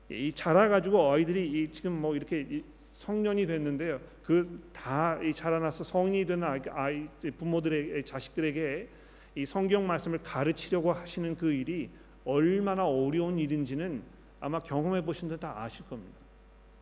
이 0.10 0.32
자라가지고 0.34 1.12
아이들이 1.12 1.70
지금 1.72 1.92
뭐 1.92 2.16
이렇게 2.16 2.64
성년이 2.92 3.46
됐는데요. 3.46 4.00
그 4.24 4.70
다 4.80 5.20
자라나서 5.36 5.84
성인이 5.84 6.26
된 6.26 6.42
아이 6.44 7.08
부모들의 7.38 8.06
자식들에게 8.06 8.88
이 9.36 9.46
성경 9.46 9.86
말씀을 9.86 10.20
가르치려고 10.24 10.94
하시는 10.94 11.36
그 11.36 11.52
일이 11.52 11.90
얼마나 12.24 12.86
어려운 12.86 13.38
일인지는 13.38 14.02
아마 14.40 14.60
경험해 14.60 15.04
보신 15.04 15.28
분들 15.28 15.40
다 15.40 15.62
아실 15.62 15.86
겁니다. 15.88 16.18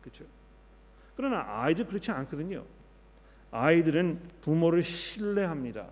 그렇죠? 0.00 0.24
그러나 1.16 1.44
아이들 1.46 1.86
그렇지 1.86 2.10
않거든요. 2.12 2.64
아이들은 3.50 4.20
부모를 4.40 4.82
신뢰합니다. 4.82 5.88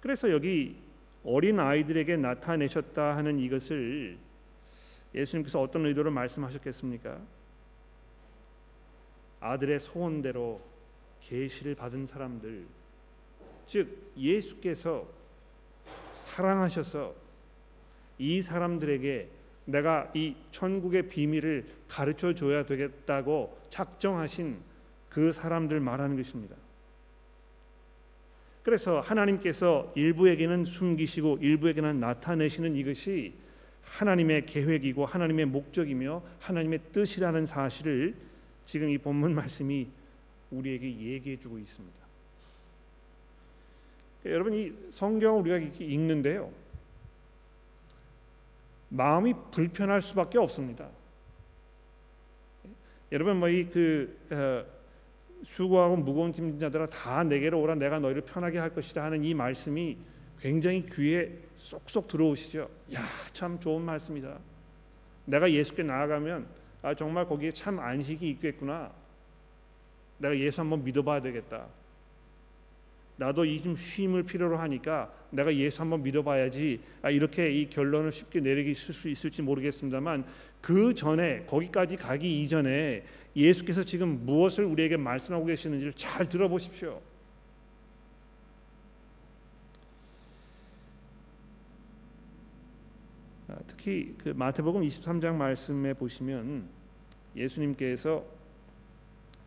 그래서 0.00 0.30
여기 0.30 0.76
어린 1.22 1.60
아이들에게 1.60 2.16
나타내셨다 2.16 3.16
하는 3.16 3.38
이것을 3.38 4.16
예수님께서 5.14 5.60
어떤 5.60 5.86
의도로 5.86 6.10
말씀하셨겠습니까? 6.10 7.20
아들의 9.40 9.80
소원대로 9.80 10.60
계시를 11.20 11.74
받은 11.74 12.06
사람들, 12.06 12.66
즉 13.66 14.12
예수께서 14.16 15.06
사랑하셔서 16.12 17.14
이 18.18 18.42
사람들에게 18.42 19.28
내가 19.64 20.10
이 20.14 20.36
천국의 20.50 21.08
비밀을 21.08 21.66
가르쳐 21.88 22.34
줘야 22.34 22.66
되겠다고 22.66 23.58
작정하신 23.70 24.58
그 25.08 25.32
사람들 25.32 25.80
말하는 25.80 26.16
것입니다. 26.16 26.56
그래서 28.62 29.00
하나님께서 29.00 29.90
일부에게는 29.94 30.64
숨기시고 30.64 31.38
일부에게는 31.40 31.98
나타내시는 31.98 32.76
이것이 32.76 33.34
하나님의 33.90 34.46
계획이고 34.46 35.04
하나님의 35.04 35.46
목적이며 35.46 36.22
하나님의 36.38 36.80
뜻이라는 36.92 37.44
사실을 37.44 38.14
지금 38.64 38.88
이 38.88 38.98
본문 38.98 39.34
말씀이 39.34 39.88
우리에게 40.50 40.86
얘기해 40.86 41.38
주고 41.38 41.58
있습니다. 41.58 41.98
그러니까 44.22 44.34
여러분 44.34 44.54
이 44.54 44.72
성경을 44.90 45.40
우리가 45.40 45.56
이렇게 45.58 45.84
읽는데요. 45.84 46.52
마음이 48.90 49.34
불편할 49.50 50.02
수밖에 50.02 50.38
없습니다. 50.38 50.88
여러분 53.12 53.38
뭐 53.38 53.48
이그 53.48 54.18
어, 54.30 54.64
수고하고 55.42 55.96
무거운 55.96 56.32
짐진 56.32 56.60
자들아 56.60 56.86
다 56.88 57.24
내게로 57.24 57.60
오라 57.60 57.74
내가 57.74 57.98
너희를 57.98 58.22
편하게 58.22 58.58
할 58.58 58.72
것이라 58.72 59.04
하는 59.04 59.24
이 59.24 59.34
말씀이 59.34 59.96
굉장히 60.40 60.84
귀에 60.86 61.30
쏙쏙 61.56 62.08
들어오시죠. 62.08 62.68
야, 62.94 63.04
참 63.32 63.60
좋은 63.60 63.82
말씀이다. 63.82 64.38
내가 65.26 65.50
예수께 65.50 65.82
나아가면 65.82 66.46
아 66.82 66.94
정말 66.94 67.26
거기에 67.26 67.52
참 67.52 67.78
안식이 67.78 68.28
있겠구나. 68.30 68.90
내가 70.18 70.36
예수 70.38 70.60
한번 70.60 70.82
믿어봐야 70.84 71.20
되겠다. 71.20 71.66
나도 73.16 73.44
이 73.44 73.60
좀 73.60 73.76
쉼을 73.76 74.22
필요로 74.22 74.56
하니까 74.56 75.12
내가 75.28 75.54
예수 75.54 75.82
한번 75.82 76.02
믿어봐야지 76.02 76.80
아, 77.02 77.10
이렇게 77.10 77.50
이 77.52 77.68
결론을 77.68 78.10
쉽게 78.10 78.40
내리기 78.40 78.74
수 78.74 79.10
있을지 79.10 79.42
모르겠습니다만 79.42 80.24
그 80.62 80.94
전에 80.94 81.44
거기까지 81.44 81.98
가기 81.98 82.42
이전에 82.42 83.04
예수께서 83.36 83.84
지금 83.84 84.24
무엇을 84.24 84.64
우리에게 84.64 84.96
말씀하고 84.96 85.44
계시는지를 85.44 85.92
잘 85.92 86.26
들어보십시오. 86.30 87.02
특히 93.70 94.16
그 94.18 94.30
마태복음 94.30 94.82
23장 94.82 95.36
말씀에 95.36 95.94
보시면 95.94 96.68
예수님께서 97.36 98.24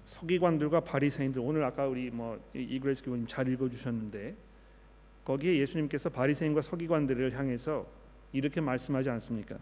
서기관들과 0.05 0.79
바리새인들 0.79 1.41
오늘 1.43 1.63
아까 1.65 1.87
우리 1.87 2.09
뭐 2.09 2.39
이그레스 2.53 3.03
교수님 3.03 3.27
잘 3.27 3.49
읽어 3.49 3.69
주셨는데 3.69 4.33
거기에 5.25 5.57
예수님께서 5.57 6.09
바리새인과 6.09 6.61
서기관들을 6.61 7.37
향해서 7.37 7.85
이렇게 8.31 8.61
말씀하지 8.61 9.09
않습니까? 9.09 9.57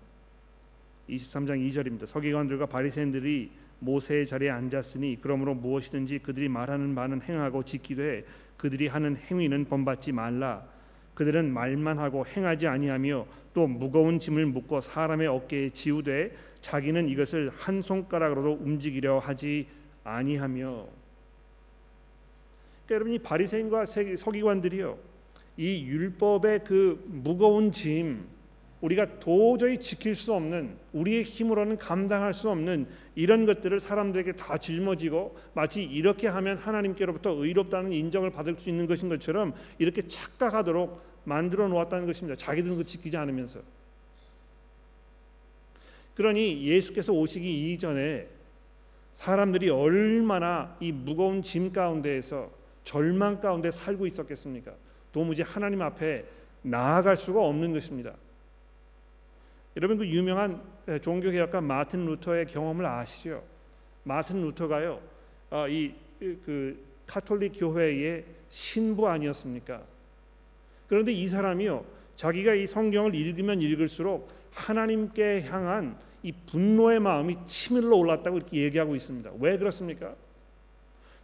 23장 1.10 1.68
2절입니다. 1.68 2.06
서기관들과 2.06 2.68
바리새인들이 2.68 3.52
모세의 3.80 4.28
자리에 4.28 4.52
앉았으니 4.52 5.18
그러므로 5.22 5.56
무엇이든지 5.56 6.20
그들이 6.20 6.50
말하는 6.50 6.94
바는 6.94 7.24
행하고 7.24 7.64
지키되 7.64 8.26
그들이 8.58 8.88
하는 8.88 9.18
행위는 9.18 9.66
본받지 9.66 10.12
말라. 10.12 10.68
그들은 11.14 11.54
말만 11.54 12.00
하고 12.00 12.26
행하지 12.26 12.68
아니하며 12.68 13.26
또 13.54 13.68
무거운 13.68 14.20
짐을 14.20 14.46
묶고 14.46 14.82
사람의 14.82 15.28
어깨에 15.28 15.70
지우되 15.72 16.32
자기는 16.62 17.08
이것을 17.10 17.50
한 17.50 17.82
손가락으로도 17.82 18.64
움직이려 18.64 19.20
하지 19.20 19.68
아니하며. 20.04 20.88
그러니까 22.86 22.96
여러분 22.96 23.14
이 23.14 23.20
바리새인과 23.20 23.86
서기관들이요 23.86 24.98
이 25.58 25.86
율법의 25.86 26.64
그 26.64 27.04
무거운 27.08 27.72
짐 27.72 28.26
우리가 28.82 29.20
도저히 29.20 29.80
지킬 29.80 30.16
수 30.16 30.34
없는 30.34 30.76
우리의 30.94 31.24
힘으로는 31.24 31.78
감당할 31.78 32.34
수 32.34 32.50
없는 32.50 32.88
이런 33.16 33.46
것들을 33.46 33.80
사람들에게 33.80 34.34
다 34.34 34.58
짊어지고 34.58 35.38
마치 35.54 35.84
이렇게 35.84 36.28
하면 36.28 36.58
하나님께로부터 36.58 37.32
의롭다는 37.32 37.94
인정을 37.94 38.32
받을 38.32 38.56
수 38.58 38.70
있는 38.70 38.88
것인 38.88 39.10
것처럼 39.10 39.54
이렇게 39.78 40.08
착각하도록 40.08 41.02
만들어 41.24 41.68
놓았다는 41.68 42.08
것입니다. 42.08 42.36
자기들은 42.36 42.78
그 42.78 42.84
지키지 42.84 43.16
않으면서. 43.18 43.60
그러니 46.16 46.64
예수께서 46.64 47.14
오시기 47.14 47.74
이전에 47.74 48.28
사람들이 49.14 49.70
얼마나 49.70 50.76
이 50.80 50.92
무거운 50.92 51.44
짐 51.44 51.72
가운데에서 51.72 52.50
절망 52.84 53.40
가운데 53.40 53.70
살고 53.70 54.08
있었겠습니까? 54.08 54.74
도무지 55.12 55.44
하나님 55.44 55.82
앞에 55.82 56.26
나아갈 56.64 57.18
수가 57.18 57.42
없는 57.42 57.74
것입니다. 57.74 58.16
여러분 59.78 59.98
그 59.98 60.08
유명한 60.08 60.62
종교 61.02 61.32
개혁가 61.32 61.62
마틴 61.62 62.06
루터의 62.06 62.48
경험을 62.48 62.86
아시죠? 62.86 63.44
마틴 64.04 64.42
루터가요, 64.42 65.00
어, 65.52 65.68
이그 65.68 66.78
카톨릭 67.06 67.54
교회의 67.56 68.26
신부 68.50 69.08
아니었습니까? 69.08 69.82
그런데 70.88 71.14
이 71.14 71.28
사람이요, 71.28 71.86
자기가 72.16 72.54
이 72.54 72.68
성경을 72.68 73.16
읽으면 73.16 73.62
읽을수록 73.62 74.30
하나님께 74.52 75.44
향한 75.44 75.98
이 76.24 76.32
분노의 76.32 77.00
마음이 77.00 77.38
치밀러 77.48 77.96
올랐다고 77.96 78.38
이렇게 78.38 78.58
얘기하고 78.64 78.96
있습니다. 78.96 79.32
왜 79.40 79.58
그렇습니까? 79.58 80.16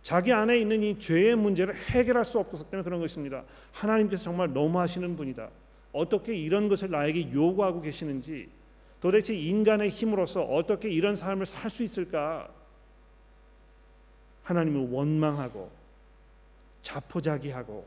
자기 0.01 0.31
안에 0.31 0.57
있는 0.57 0.81
이 0.83 0.97
죄의 0.97 1.35
문제를 1.35 1.75
해결할 1.75 2.23
수 2.23 2.39
없었기 2.39 2.71
때문에 2.71 2.83
그런 2.83 3.01
것입니다. 3.01 3.43
하나님께서 3.73 4.23
정말 4.23 4.53
너무하시는 4.53 5.17
분이다. 5.17 5.49
어떻게 5.93 6.35
이런 6.35 6.67
것을 6.69 6.89
나에게 6.91 7.31
요구하고 7.31 7.81
계시는지 7.81 8.49
도대체 8.99 9.35
인간의 9.35 9.89
힘으로서 9.89 10.43
어떻게 10.43 10.89
이런 10.89 11.15
삶을 11.15 11.45
살 11.45 11.69
수 11.69 11.83
있을까? 11.83 12.49
하나님을 14.43 14.89
원망하고 14.89 15.69
자포자기하고 16.81 17.85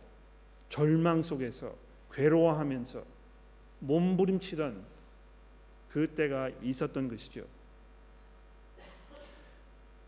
절망 0.68 1.22
속에서 1.22 1.74
괴로워하면서 2.12 3.02
몸부림치던 3.80 4.84
그때가 5.90 6.50
있었던 6.62 7.08
것이죠. 7.08 7.44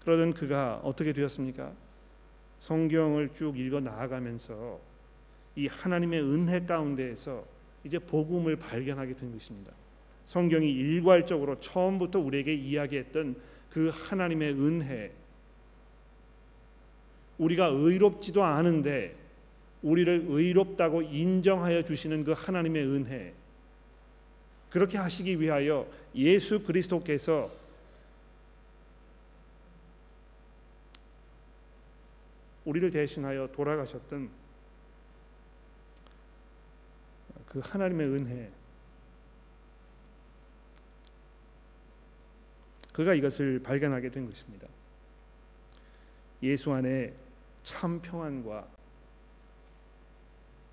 그러던 0.04 0.34
그가 0.34 0.80
어떻게 0.84 1.12
되었습니까? 1.12 1.72
성경을 2.58 3.30
쭉 3.34 3.58
읽어 3.58 3.80
나아가면서 3.80 4.78
이 5.56 5.66
하나님의 5.66 6.20
은혜 6.20 6.64
가운데에서 6.64 7.44
이제 7.84 7.98
복음을 7.98 8.56
발견하게 8.56 9.14
된 9.14 9.32
것입니다. 9.32 9.72
성경이 10.24 10.70
일괄적으로 10.70 11.58
처음부터 11.60 12.20
우리에게 12.20 12.54
이야기했던 12.54 13.36
그 13.70 13.90
하나님의 13.92 14.52
은혜 14.52 15.12
우리가 17.38 17.66
의롭지도 17.66 18.44
않은데 18.44 19.16
우리를 19.82 20.26
의롭다고 20.28 21.02
인정하여 21.02 21.82
주시는 21.82 22.24
그 22.24 22.32
하나님의 22.32 22.86
은혜 22.86 23.34
그렇게 24.70 24.96
하시기 24.96 25.40
위하여 25.40 25.86
예수 26.14 26.62
그리스도께서 26.62 27.50
우리를 32.64 32.90
대신하여 32.90 33.48
돌아가셨던 33.52 34.30
그 37.52 37.60
하나님의 37.60 38.06
은혜 38.06 38.50
그가 42.92 43.12
이것을 43.14 43.60
발견하게 43.62 44.10
된 44.10 44.26
것입니다. 44.26 44.66
예수 46.42 46.72
안에 46.72 47.14
참 47.62 48.00
평안과 48.00 48.66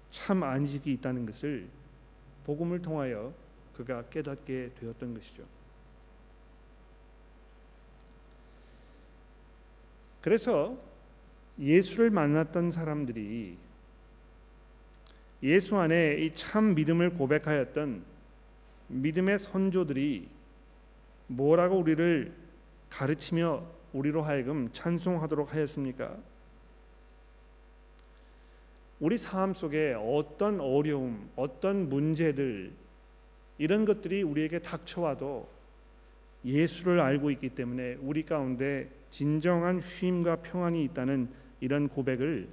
참 0.09 0.43
안식이 0.43 0.91
있다는 0.93 1.25
것을 1.25 1.67
복음을 2.45 2.81
통하여 2.81 3.33
그가 3.75 4.03
깨닫게 4.09 4.71
되었던 4.79 5.13
것이죠. 5.13 5.43
그래서 10.21 10.77
예수를 11.59 12.09
만났던 12.09 12.71
사람들이 12.71 13.57
예수 15.43 15.77
안에 15.77 16.17
이 16.19 16.31
참 16.33 16.75
믿음을 16.75 17.11
고백하였던 17.11 18.03
믿음의 18.89 19.39
선조들이 19.39 20.27
뭐라고 21.27 21.77
우리를 21.77 22.31
가르치며 22.89 23.63
우리로 23.93 24.21
하여금 24.21 24.69
찬송하도록 24.73 25.53
하였습니까? 25.53 26.17
우리 28.99 29.17
삶 29.17 29.53
속에 29.53 29.95
어떤 29.97 30.59
어려움, 30.59 31.29
어떤 31.35 31.87
문제들 31.87 32.71
이런 33.57 33.85
것들이 33.85 34.23
우리에게 34.23 34.59
닥쳐와도 34.59 35.47
예수를 36.43 36.99
알고 36.99 37.31
있기 37.31 37.49
때문에 37.49 37.97
우리 38.01 38.23
가운데 38.23 38.89
진정한 39.09 39.79
쉼과 39.79 40.37
평안이 40.37 40.83
있다는 40.85 41.29
이런 41.61 41.87
고백을 41.87 42.49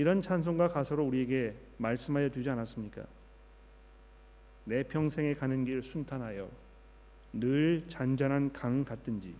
이런 0.00 0.22
찬송과 0.22 0.68
가사로 0.68 1.04
우리에게 1.04 1.54
말씀하여 1.76 2.30
주지 2.30 2.48
않았습니까? 2.48 3.04
내 4.64 4.82
평생에 4.82 5.34
가는 5.34 5.62
길 5.66 5.82
순탄하여 5.82 6.48
늘 7.34 7.84
잔잔한 7.86 8.50
강 8.50 8.82
같든지 8.82 9.34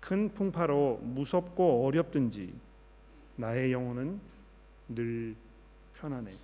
큰 0.00 0.28
풍파로 0.34 0.96
무섭고 1.04 1.86
어렵든지 1.86 2.52
나의 3.36 3.70
영혼은 3.70 4.18
늘 4.88 5.36
편안해. 5.94 6.34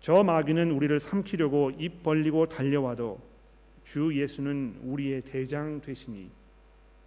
저 0.00 0.24
마귀는 0.24 0.72
우리를 0.72 0.98
삼키려고 0.98 1.70
입 1.78 2.02
벌리고 2.02 2.48
달려와도 2.48 3.20
주 3.84 4.20
예수는 4.20 4.80
우리의 4.82 5.22
대장 5.22 5.80
되시니 5.80 6.28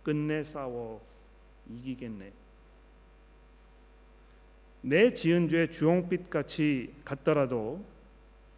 끝내 0.01 0.45
싸워 0.45 1.01
이기겠네. 1.69 2.42
내 4.83 5.13
지은 5.13 5.49
죄 5.49 5.67
주홍빛 5.67 6.29
같이 6.29 6.93
같더라도 7.03 7.83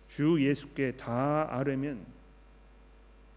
주 0.10 0.38
예수께 0.46 0.98
다 0.98 1.48
아뢰면 1.50 2.06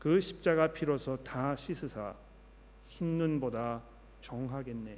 그 0.00 0.20
십자가 0.20 0.72
피로서 0.72 1.16
다 1.18 1.54
씻으사 1.54 2.14
흰 2.88 3.18
눈보다 3.18 3.82
정하겠네. 4.20 4.96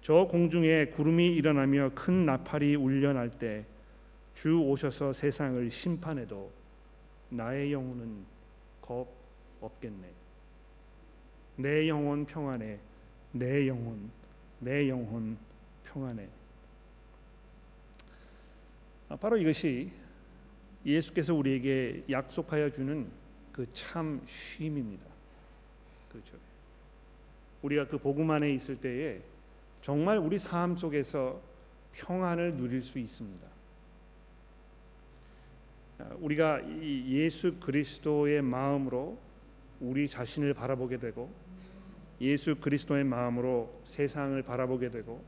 저 0.00 0.26
공중에 0.26 0.86
구름이 0.86 1.26
일어나며 1.36 1.92
큰 1.94 2.26
나팔이 2.26 2.74
울려날 2.74 3.30
때 3.30 3.64
주 4.34 4.60
오셔서 4.60 5.12
세상을 5.12 5.70
심판해도 5.70 6.50
나의 7.30 7.72
영혼은 7.72 8.24
겁 8.82 9.08
없겠네. 9.60 10.10
내 11.56 11.88
영혼 11.88 12.26
평안해. 12.26 12.78
내 13.32 13.66
영혼, 13.66 14.10
내 14.64 14.88
영혼 14.88 15.36
평안해. 15.84 16.26
아, 19.10 19.16
바로 19.16 19.36
이것이 19.36 19.92
예수께서 20.84 21.34
우리에게 21.34 22.04
약속하여 22.08 22.70
주는 22.70 23.08
그 23.52 23.66
참 23.72 24.20
쉼입니다. 24.26 25.04
그렇죠. 26.10 26.36
우리가 27.62 27.86
그 27.86 27.98
복음 27.98 28.30
안에 28.30 28.52
있을 28.52 28.76
때에 28.80 29.20
정말 29.80 30.18
우리 30.18 30.38
삶 30.38 30.76
속에서 30.76 31.40
평안을 31.92 32.56
누릴 32.56 32.82
수 32.82 32.98
있습니다. 32.98 33.46
아, 35.98 36.10
우리가 36.18 36.62
예수 36.80 37.54
그리스도의 37.60 38.42
마음으로 38.42 39.18
우리 39.80 40.08
자신을 40.08 40.54
바라보게 40.54 40.98
되고 40.98 41.32
예수 42.20 42.56
그리스도의 42.56 43.04
마음으로 43.04 43.80
세상을 43.84 44.40
바라보게 44.42 44.90
되고 44.90 45.22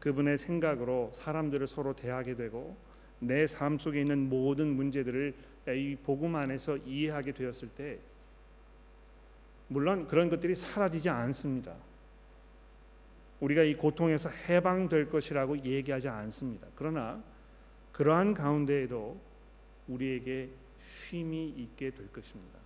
그분의 0.00 0.38
생각으로 0.38 1.10
사람들을 1.12 1.66
서로 1.66 1.94
대하게 1.94 2.34
되고 2.36 2.76
내 3.20 3.46
삶 3.46 3.78
속에 3.78 4.00
있는 4.00 4.28
모든 4.28 4.74
문제들을 4.74 5.34
이 5.68 5.96
복음 6.02 6.34
안에서 6.34 6.76
이해하게 6.78 7.32
되었을 7.32 7.68
때 7.68 7.98
물론 9.68 10.06
그런 10.08 10.28
것들이 10.28 10.54
사라지지 10.54 11.08
않습니다. 11.08 11.74
우리가 13.40 13.62
이 13.62 13.74
고통에서 13.74 14.28
해방될 14.28 15.08
것이라고 15.08 15.64
얘기하지 15.64 16.08
않습니다. 16.08 16.66
그러나 16.74 17.22
그러한 17.92 18.34
가운데에도 18.34 19.18
우리에게 19.88 20.50
쉼이 20.78 21.48
있게 21.56 21.90
될 21.90 22.10
것입니다. 22.12 22.58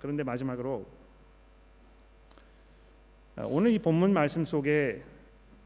그런데 0.00 0.22
마지막으로 0.22 0.86
아, 3.36 3.42
오늘 3.46 3.72
이 3.72 3.78
본문 3.78 4.12
말씀 4.12 4.44
속에 4.44 5.02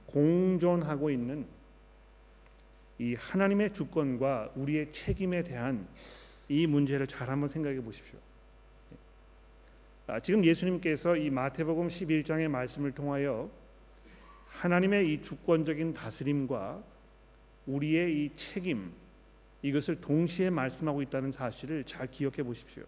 공존하고 0.07 1.11
있는 1.11 1.47
이 2.99 3.15
하나님의 3.15 3.73
주권과 3.75 4.53
우리의 4.57 4.91
책임에 4.93 5.43
대한 5.43 5.87
이 6.49 6.67
문제를 6.67 7.07
잘 7.07 7.29
한번 7.29 7.49
생각해 7.49 7.81
보십시오. 7.83 8.19
아, 10.07 10.19
지금 10.21 10.45
예수님께서 10.45 11.17
이 11.17 11.29
마태복음 11.29 11.89
11장의 11.89 12.49
말씀을 12.49 12.93
통하여 12.93 13.51
하나님의 14.47 15.13
이 15.13 15.23
주권적인 15.23 15.93
다스림과 15.93 16.83
우리의 17.67 18.25
이 18.25 18.31
책임 18.35 18.93
이것을 19.61 20.01
동시에 20.01 20.49
말씀하고 20.49 21.03
있다는 21.03 21.33
사실을 21.33 21.85
잘 21.85 22.11
기억해 22.11 22.43
보십시오. 22.43 22.85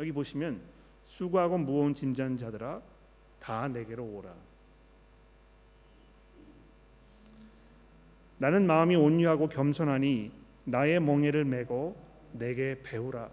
여기 0.00 0.12
보시면 0.12 0.60
수고하고 1.04 1.58
무거운 1.58 1.94
짐진 1.94 2.38
자들아 2.38 2.80
다 3.38 3.68
내게로 3.68 4.02
오라. 4.02 4.34
나는 8.38 8.66
마음이 8.66 8.96
온유하고 8.96 9.48
겸손하니 9.50 10.32
나의 10.64 11.00
멍에를 11.00 11.44
메고 11.44 11.94
내게 12.32 12.80
배우라. 12.82 13.28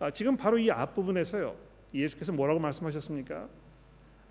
아, 0.00 0.10
지금 0.10 0.36
바로 0.36 0.58
이 0.58 0.70
앞부분에서요. 0.70 1.56
예수께서 1.94 2.32
뭐라고 2.32 2.60
말씀하셨습니까? 2.60 3.48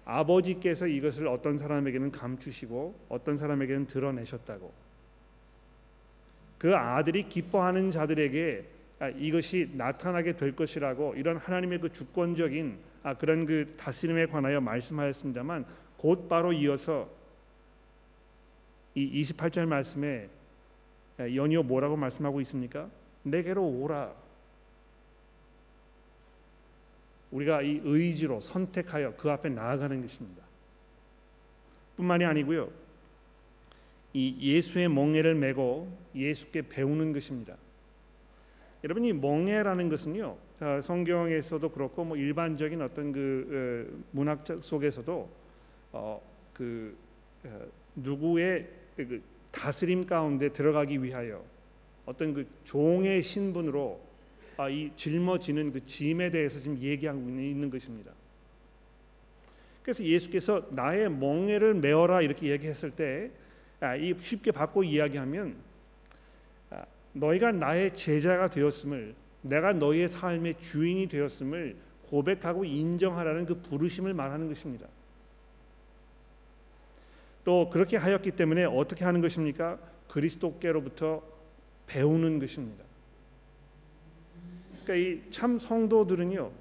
아버지께서 0.06 0.86
이것을 0.86 1.28
어떤 1.28 1.58
사람에게는 1.58 2.12
감추시고 2.12 2.94
어떤 3.10 3.38
사람에게는 3.38 3.88
드러내셨다고. 3.88 4.72
그 6.60 6.76
아들이 6.76 7.28
기뻐하는 7.28 7.90
자들에게 7.90 8.66
아, 8.70 8.75
이것이 9.18 9.72
나타나게 9.74 10.38
될 10.38 10.56
것이라고 10.56 11.16
이런 11.16 11.38
하나님의 11.38 11.80
그 11.80 11.92
주권적인 11.92 12.78
아, 13.04 13.14
그런 13.14 13.46
그 13.46 13.76
다스림에 13.78 14.28
관하여 14.28 14.62
말씀하였습니다만 14.62 15.66
곧 15.98 16.28
바로 16.28 16.54
이어서 16.54 17.10
이 18.96 19.22
28절 19.22 19.66
말씀에 19.68 20.30
연이어 21.20 21.64
뭐라고 21.64 21.98
말씀하고 21.98 22.42
있습니까? 22.42 22.90
내게로 23.24 23.64
오라. 23.64 24.14
우리가 27.32 27.62
이 27.62 27.82
의지로 27.84 28.40
선택하여 28.40 29.16
그 29.18 29.30
앞에 29.30 29.50
나아가는 29.50 30.02
것입니다. 30.02 30.44
뿐만이 31.98 32.24
아니고요. 32.24 32.70
이 34.14 34.56
예수의 34.56 34.88
멍에를 34.88 35.36
메고 35.36 35.92
예수께 36.16 36.70
배우는 36.70 37.12
것입니다. 37.12 37.58
여러분 38.86 39.04
이 39.04 39.12
멍에라는 39.12 39.90
것은요 39.90 40.38
어, 40.60 40.80
성경에서도 40.80 41.68
그렇고 41.72 42.04
뭐 42.04 42.16
일반적인 42.16 42.84
어떤 42.84 43.12
그 43.12 43.90
어, 43.92 44.04
문학 44.12 44.46
속에서도 44.62 45.30
어, 45.92 46.22
그 46.54 46.96
누구의 47.96 48.70
그 48.96 49.24
다스림 49.50 50.06
가운데 50.06 50.50
들어가기 50.50 51.02
위하여 51.02 51.44
어떤 52.06 52.36
그 52.36 52.46
종의 52.64 53.24
신분으로 53.24 54.00
아, 54.58 54.70
이 54.70 54.92
짊어지는 54.96 55.74
그 55.74 55.84
짐에 55.84 56.30
대해서 56.30 56.60
지금 56.60 56.78
얘기하고 56.78 57.20
있는 57.20 57.72
것입니다. 57.72 58.12
그래서 59.82 60.04
예수께서 60.04 60.68
나의 60.70 61.10
멍에를 61.10 61.74
메어라 61.74 62.22
이렇게 62.22 62.50
얘기했을 62.50 62.92
때, 62.92 63.32
아, 63.80 63.96
이 63.96 64.14
쉽게 64.16 64.52
바꿔 64.52 64.84
이야기하면 64.84 65.50
아, 65.52 65.75
너희가 67.16 67.52
나의 67.52 67.96
제자가 67.96 68.50
되었음을, 68.50 69.16
내가 69.42 69.74
너희의 69.74 70.08
삶의 70.10 70.60
주인이 70.60 71.08
되었음을 71.08 71.76
고백하고 72.08 72.66
인정하라는 72.66 73.46
그 73.46 73.56
부르심을 73.62 74.14
말하는 74.14 74.48
것입니다. 74.48 74.88
또 77.44 77.70
그렇게 77.70 77.98
하였기 77.98 78.32
때문에 78.32 78.66
어떻게 78.66 79.06
하는 79.06 79.22
것입니까? 79.22 79.78
그리스도께로부터 80.10 81.24
배우는 81.88 82.40
것입니다. 82.40 82.84
그러니까 84.84 84.96
이 84.96 85.22
참 85.32 85.58
성도들은요 85.58 86.52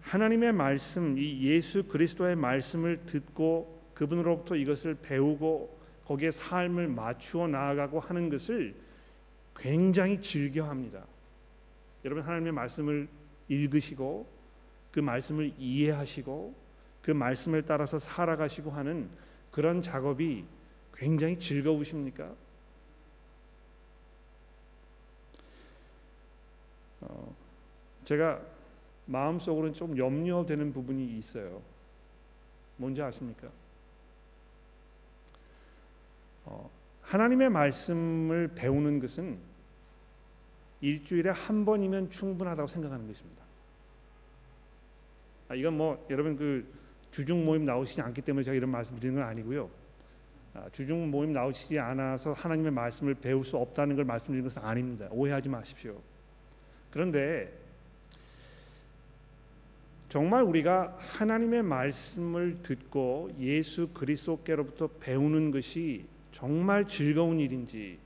하나님의 0.00 0.52
말씀, 0.52 1.16
이 1.16 1.42
예수 1.42 1.84
그리스도의 1.84 2.34
말씀을 2.36 3.04
듣고 3.06 3.80
그분으로부터 3.94 4.56
이것을 4.56 4.96
배우고 5.00 5.78
거기에 6.06 6.30
삶을 6.30 6.88
맞추어 6.88 7.46
나아가고 7.46 8.00
하는 8.00 8.28
것을 8.28 8.74
굉장히 9.56 10.20
즐겨합니다. 10.20 11.04
여러분 12.04 12.24
하나님의 12.24 12.52
말씀을 12.52 13.08
읽으시고 13.48 14.26
그 14.90 15.00
말씀을 15.00 15.52
이해하시고 15.58 16.54
그 17.02 17.10
말씀을 17.10 17.62
따라서 17.64 17.98
살아가시고 17.98 18.70
하는 18.70 19.08
그런 19.50 19.82
작업이 19.82 20.44
굉장히 20.94 21.38
즐거우십니까? 21.38 22.32
어, 27.02 27.34
제가 28.04 28.40
마음속으로는 29.06 29.74
좀 29.74 29.96
염려되는 29.96 30.72
부분이 30.72 31.18
있어요. 31.18 31.60
뭔지 32.76 33.02
아십니까? 33.02 33.48
하나님의 37.12 37.50
말씀을 37.50 38.48
배우는 38.54 38.98
것은 38.98 39.36
일주일에 40.80 41.28
한 41.28 41.66
번이면 41.66 42.08
충분하다고 42.08 42.66
생각하는 42.66 43.06
것입니다. 43.06 43.42
아, 45.50 45.54
이건 45.54 45.76
뭐 45.76 46.06
여러분 46.08 46.36
그 46.36 46.66
주중 47.10 47.44
모임 47.44 47.66
나오시지 47.66 48.00
않기 48.00 48.22
때문에 48.22 48.44
제가 48.44 48.54
이런 48.54 48.70
말씀 48.70 48.98
드리는 48.98 49.20
건 49.20 49.28
아니고요. 49.28 49.68
아, 50.54 50.70
주중 50.72 51.10
모임 51.10 51.34
나오시지 51.34 51.78
않아서 51.78 52.32
하나님의 52.32 52.72
말씀을 52.72 53.14
배울 53.14 53.44
수 53.44 53.58
없다는 53.58 53.94
걸 53.96 54.06
말씀드리는 54.06 54.44
것은 54.44 54.62
아닙니다. 54.62 55.06
오해하지 55.10 55.50
마십시오. 55.50 56.00
그런데 56.90 57.52
정말 60.08 60.44
우리가 60.44 60.96
하나님의 60.98 61.62
말씀을 61.62 62.62
듣고 62.62 63.30
예수 63.38 63.88
그리스도께로부터 63.88 64.86
배우는 64.98 65.50
것이 65.50 66.06
정말 66.32 66.86
즐거운 66.86 67.38
일인지 67.38 67.98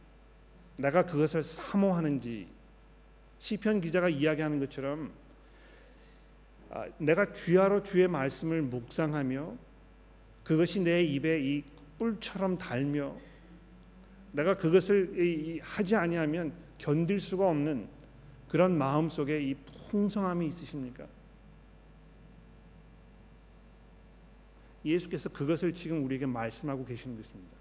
내가 0.77 1.05
그것을 1.05 1.43
사모하는지 1.43 2.47
시편 3.39 3.81
기자가 3.81 4.09
이야기하는 4.09 4.59
것처럼 4.61 5.13
아, 6.71 6.87
내가 6.99 7.33
주야로 7.33 7.83
주의 7.83 8.07
말씀을 8.09 8.63
묵상하며 8.63 9.55
그것이 10.43 10.81
내 10.81 11.03
입에 11.03 11.41
이 11.41 11.65
뿔처럼 11.99 12.59
달며 12.59 13.17
내가 14.33 14.57
그것을 14.57 15.61
하지 15.63 15.97
아니하면 15.97 16.53
견딜 16.77 17.21
수가 17.21 17.49
없는 17.49 17.89
그런 18.49 18.77
마음 18.77 19.09
속에 19.09 19.41
이 19.41 19.55
풍성함이 19.91 20.47
있으십니까? 20.47 21.07
예수께서 24.85 25.29
그것을 25.31 25.73
지금 25.73 26.05
우리에게 26.05 26.27
말씀하고 26.27 26.85
계시는 26.85 27.17
것입니다. 27.17 27.56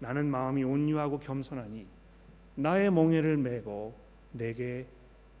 나는 0.00 0.30
마음이 0.30 0.64
온유하고 0.64 1.18
겸손하니 1.18 1.86
나의 2.54 2.90
멍에를 2.90 3.36
메고 3.36 3.94
내게 4.32 4.86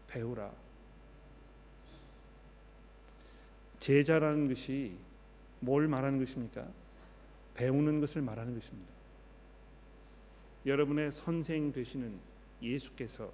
배우라. 0.08 0.50
제자라는 3.80 4.48
것이 4.48 4.96
뭘 5.60 5.88
말하는 5.88 6.18
것입니까? 6.18 6.66
배우는 7.54 8.00
것을 8.00 8.22
말하는 8.22 8.54
것입니다. 8.54 8.88
여러분의 10.66 11.12
선생 11.12 11.72
되시는 11.72 12.18
예수께서 12.62 13.32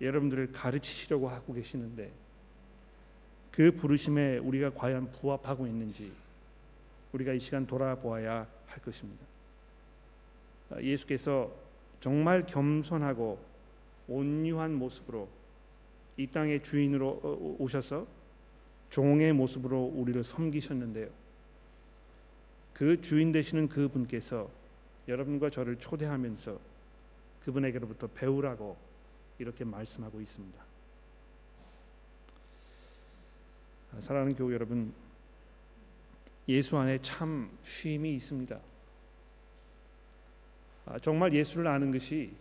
여러분들을 0.00 0.52
가르치시려고 0.52 1.28
하고 1.28 1.52
계시는데 1.52 2.10
그 3.50 3.72
부르심에 3.72 4.38
우리가 4.38 4.70
과연 4.70 5.10
부합하고 5.12 5.66
있는지 5.66 6.12
우리가 7.12 7.32
이 7.32 7.40
시간 7.40 7.66
돌아보아야 7.66 8.46
할 8.66 8.78
것입니다. 8.82 9.24
예수께서 10.80 11.50
정말 12.00 12.46
겸손하고 12.46 13.38
온유한 14.08 14.74
모습으로 14.74 15.28
이 16.16 16.26
땅의 16.26 16.62
주인으로 16.62 17.56
오셔서 17.58 18.06
종의 18.90 19.32
모습으로 19.32 19.92
우리를 19.94 20.22
섬기셨는데요. 20.24 21.08
그 22.72 23.00
주인 23.00 23.32
되시는 23.32 23.68
그 23.68 23.88
분께서 23.88 24.50
여러분과 25.06 25.50
저를 25.50 25.76
초대하면서 25.76 26.58
그분에게로부터 27.44 28.06
배우라고 28.08 28.76
이렇게 29.38 29.64
말씀하고 29.64 30.20
있습니다. 30.20 30.64
사랑하는 33.98 34.34
교우 34.36 34.52
여러분, 34.52 34.92
예수 36.48 36.76
안에 36.78 37.00
참 37.02 37.50
쉼이 37.64 38.14
있습니다. 38.14 38.58
아, 40.86 40.98
정말 40.98 41.32
예수를 41.34 41.66
아는 41.66 41.92
것이 41.92 42.32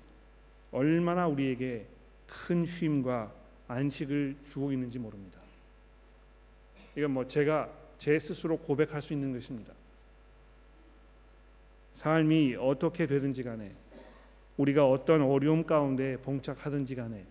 얼마나 0.72 1.28
우리에게 1.28 1.86
큰 2.28 2.66
쉼과 2.66 3.32
안식을 3.68 4.36
주고 4.52 4.72
있는지 4.72 5.00
모릅니다. 5.00 5.40
이건 6.96 7.12
뭐 7.12 7.28
제가 7.28 7.70
제 7.98 8.18
스스로 8.20 8.58
고백할 8.58 9.02
수 9.02 9.14
있는 9.14 9.34
것입니다. 9.34 9.74
삶이 11.94 12.56
어떻게 12.60 13.06
되든지 13.06 13.44
간에 13.44 13.72
우리가 14.58 14.90
어떤 14.90 15.22
어려움 15.22 15.66
가운데 15.66 16.18
봉착하든지 16.18 16.96
간에 16.96 17.26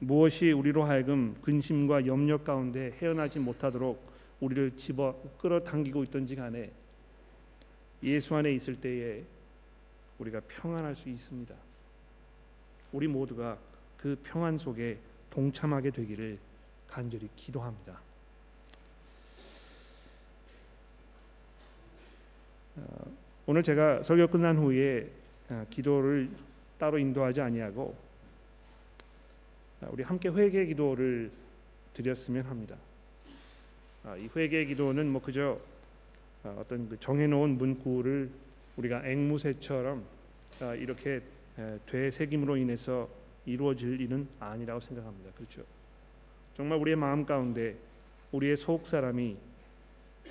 무엇이 0.00 0.52
우리로 0.52 0.84
하여금 0.84 1.36
근심과 1.42 2.06
염려 2.06 2.38
가운데 2.38 2.94
헤어나지 3.00 3.38
못하도록 3.40 4.00
우리를 4.40 4.76
집어 4.76 5.16
끌어당기고 5.38 6.04
있든지 6.04 6.36
간에 6.36 6.70
예수 8.02 8.36
안에 8.36 8.52
있을 8.52 8.76
때에 8.80 9.24
우리가 10.18 10.40
평안할 10.48 10.94
수 10.94 11.08
있습니다. 11.08 11.54
우리 12.92 13.06
모두가 13.06 13.58
그 13.96 14.16
평안 14.22 14.58
속에 14.58 14.98
동참하게 15.30 15.90
되기를 15.90 16.38
간절히 16.88 17.28
기도합니다. 17.36 18.00
어, 22.76 23.16
오늘 23.46 23.62
제가 23.62 24.02
설교 24.02 24.28
끝난 24.28 24.56
후에 24.56 25.10
어, 25.50 25.66
기도를 25.70 26.30
따로 26.78 26.98
인도하지 26.98 27.40
아니하고 27.40 27.96
어, 29.80 29.88
우리 29.92 30.02
함께 30.02 30.28
회개 30.28 30.66
기도를 30.66 31.30
드렸으면 31.94 32.44
합니다. 32.44 32.76
이 34.16 34.28
회개 34.34 34.64
기도는 34.64 35.10
뭐 35.10 35.20
그저 35.20 35.58
어떤 36.42 36.88
그 36.88 36.98
정해놓은 36.98 37.58
문구를 37.58 38.30
우리가 38.78 39.04
앵무새처럼 39.04 40.04
이렇게 40.78 41.20
되새김으로 41.86 42.56
인해서 42.56 43.08
이루어질 43.44 44.00
일은 44.00 44.28
아니라고 44.38 44.80
생각합니다. 44.80 45.30
그렇죠? 45.32 45.62
정말 46.56 46.78
우리의 46.78 46.96
마음 46.96 47.26
가운데 47.26 47.76
우리의 48.32 48.56
속 48.56 48.86
사람이 48.86 49.36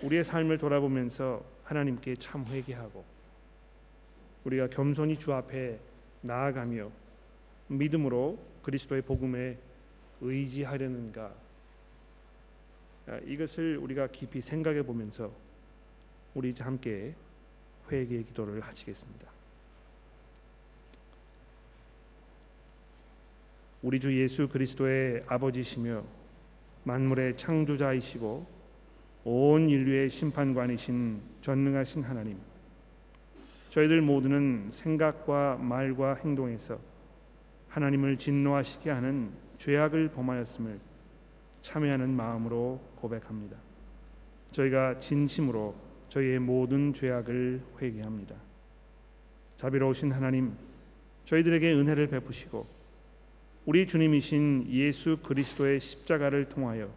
우리의 0.04 0.24
삶을 0.24 0.58
돌아보면서 0.58 1.44
하나님께 1.64 2.16
참 2.16 2.46
회개하고 2.46 3.04
우리가 4.46 4.68
겸손히 4.68 5.18
주 5.18 5.34
앞에 5.34 5.80
나아가며 6.22 6.90
믿음으로 7.68 8.38
그리스도의 8.64 9.02
복음에 9.02 9.58
의지하려는가 10.22 11.34
아, 13.08 13.20
이것을 13.26 13.78
우리가 13.78 14.08
깊이 14.08 14.42
생각해 14.42 14.84
보면서 14.84 15.32
우리 16.34 16.54
함께 16.60 17.14
회개의 17.92 18.26
기도를 18.26 18.62
하시겠습니다. 18.62 19.28
우리 23.82 24.00
주 24.00 24.20
예수 24.20 24.50
그리스도의 24.50 25.24
아버지시며 25.28 26.04
만물의 26.84 27.38
창조자이시고 27.38 28.46
온 29.26 29.70
인류의 29.70 30.10
심판관이신 30.10 31.22
전능하신 31.42 32.04
하나님 32.04 32.40
저희들 33.70 34.02
모두는 34.02 34.70
생각과 34.72 35.58
말과 35.58 36.16
행동에서 36.16 36.80
하나님을 37.70 38.18
진노하시게 38.18 38.90
하는 38.90 39.32
죄악을 39.58 40.10
범하였음을 40.10 40.80
참회하는 41.62 42.10
마음으로 42.10 42.82
고백합니다. 42.96 43.58
저희가 44.52 44.98
진심으로 44.98 45.76
저희의 46.10 46.40
모든 46.40 46.94
죄악을 46.94 47.62
회개합니다. 47.82 48.36
자비로우신 49.58 50.12
하나님, 50.12 50.54
저희들에게 51.26 51.74
은혜를 51.74 52.08
베푸시고 52.08 52.68
우리 53.66 53.86
주님이신 53.86 54.68
예수 54.70 55.18
그리스도의 55.18 55.80
십자가를 55.80 56.48
통하여 56.48 56.90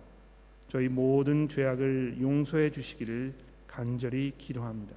저희 0.68 0.88
모든 0.88 1.48
죄악을 1.48 2.18
용서해 2.20 2.70
주시기를 2.70 3.34
간절히 3.66 4.32
기도합니다. 4.38 4.94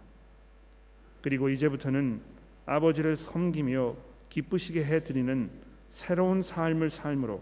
그리고 1.21 1.49
이제부터는 1.49 2.21
아버지를 2.65 3.15
섬기며 3.15 3.95
기쁘시게 4.29 4.83
해 4.83 5.03
드리는 5.03 5.49
새로운 5.89 6.41
삶을 6.41 6.89
삶으로 6.89 7.41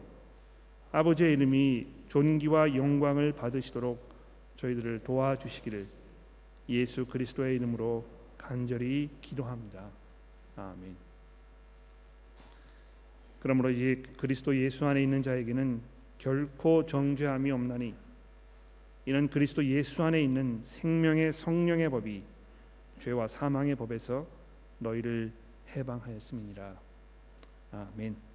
아버지의 0.92 1.34
이름이 1.34 1.88
존귀와 2.08 2.76
영광을 2.76 3.34
받으시도록 3.34 4.12
저희들을 4.56 5.00
도와주시기를 5.04 5.88
예수 6.72 7.06
그리스도의 7.06 7.56
이름으로 7.56 8.06
간절히 8.38 9.10
기도합니다. 9.22 9.90
아멘. 10.56 10.96
그러므로 13.40 13.70
이제 13.70 14.04
그리스도 14.18 14.56
예수 14.56 14.86
안에 14.86 15.02
있는 15.02 15.22
자에게는 15.22 15.82
결코 16.18 16.86
정죄함이 16.86 17.50
없나니 17.52 17.96
이는 19.06 19.28
그리스도 19.28 19.66
예수 19.66 20.04
안에 20.04 20.22
있는 20.22 20.60
생명의 20.64 21.34
성령의 21.34 21.90
법이 21.90 22.24
죄와 23.00 23.28
사망의 23.28 23.76
법에서 23.76 24.28
너희를 24.78 25.32
해방하였음이니라. 25.76 26.80
아멘. 27.72 28.31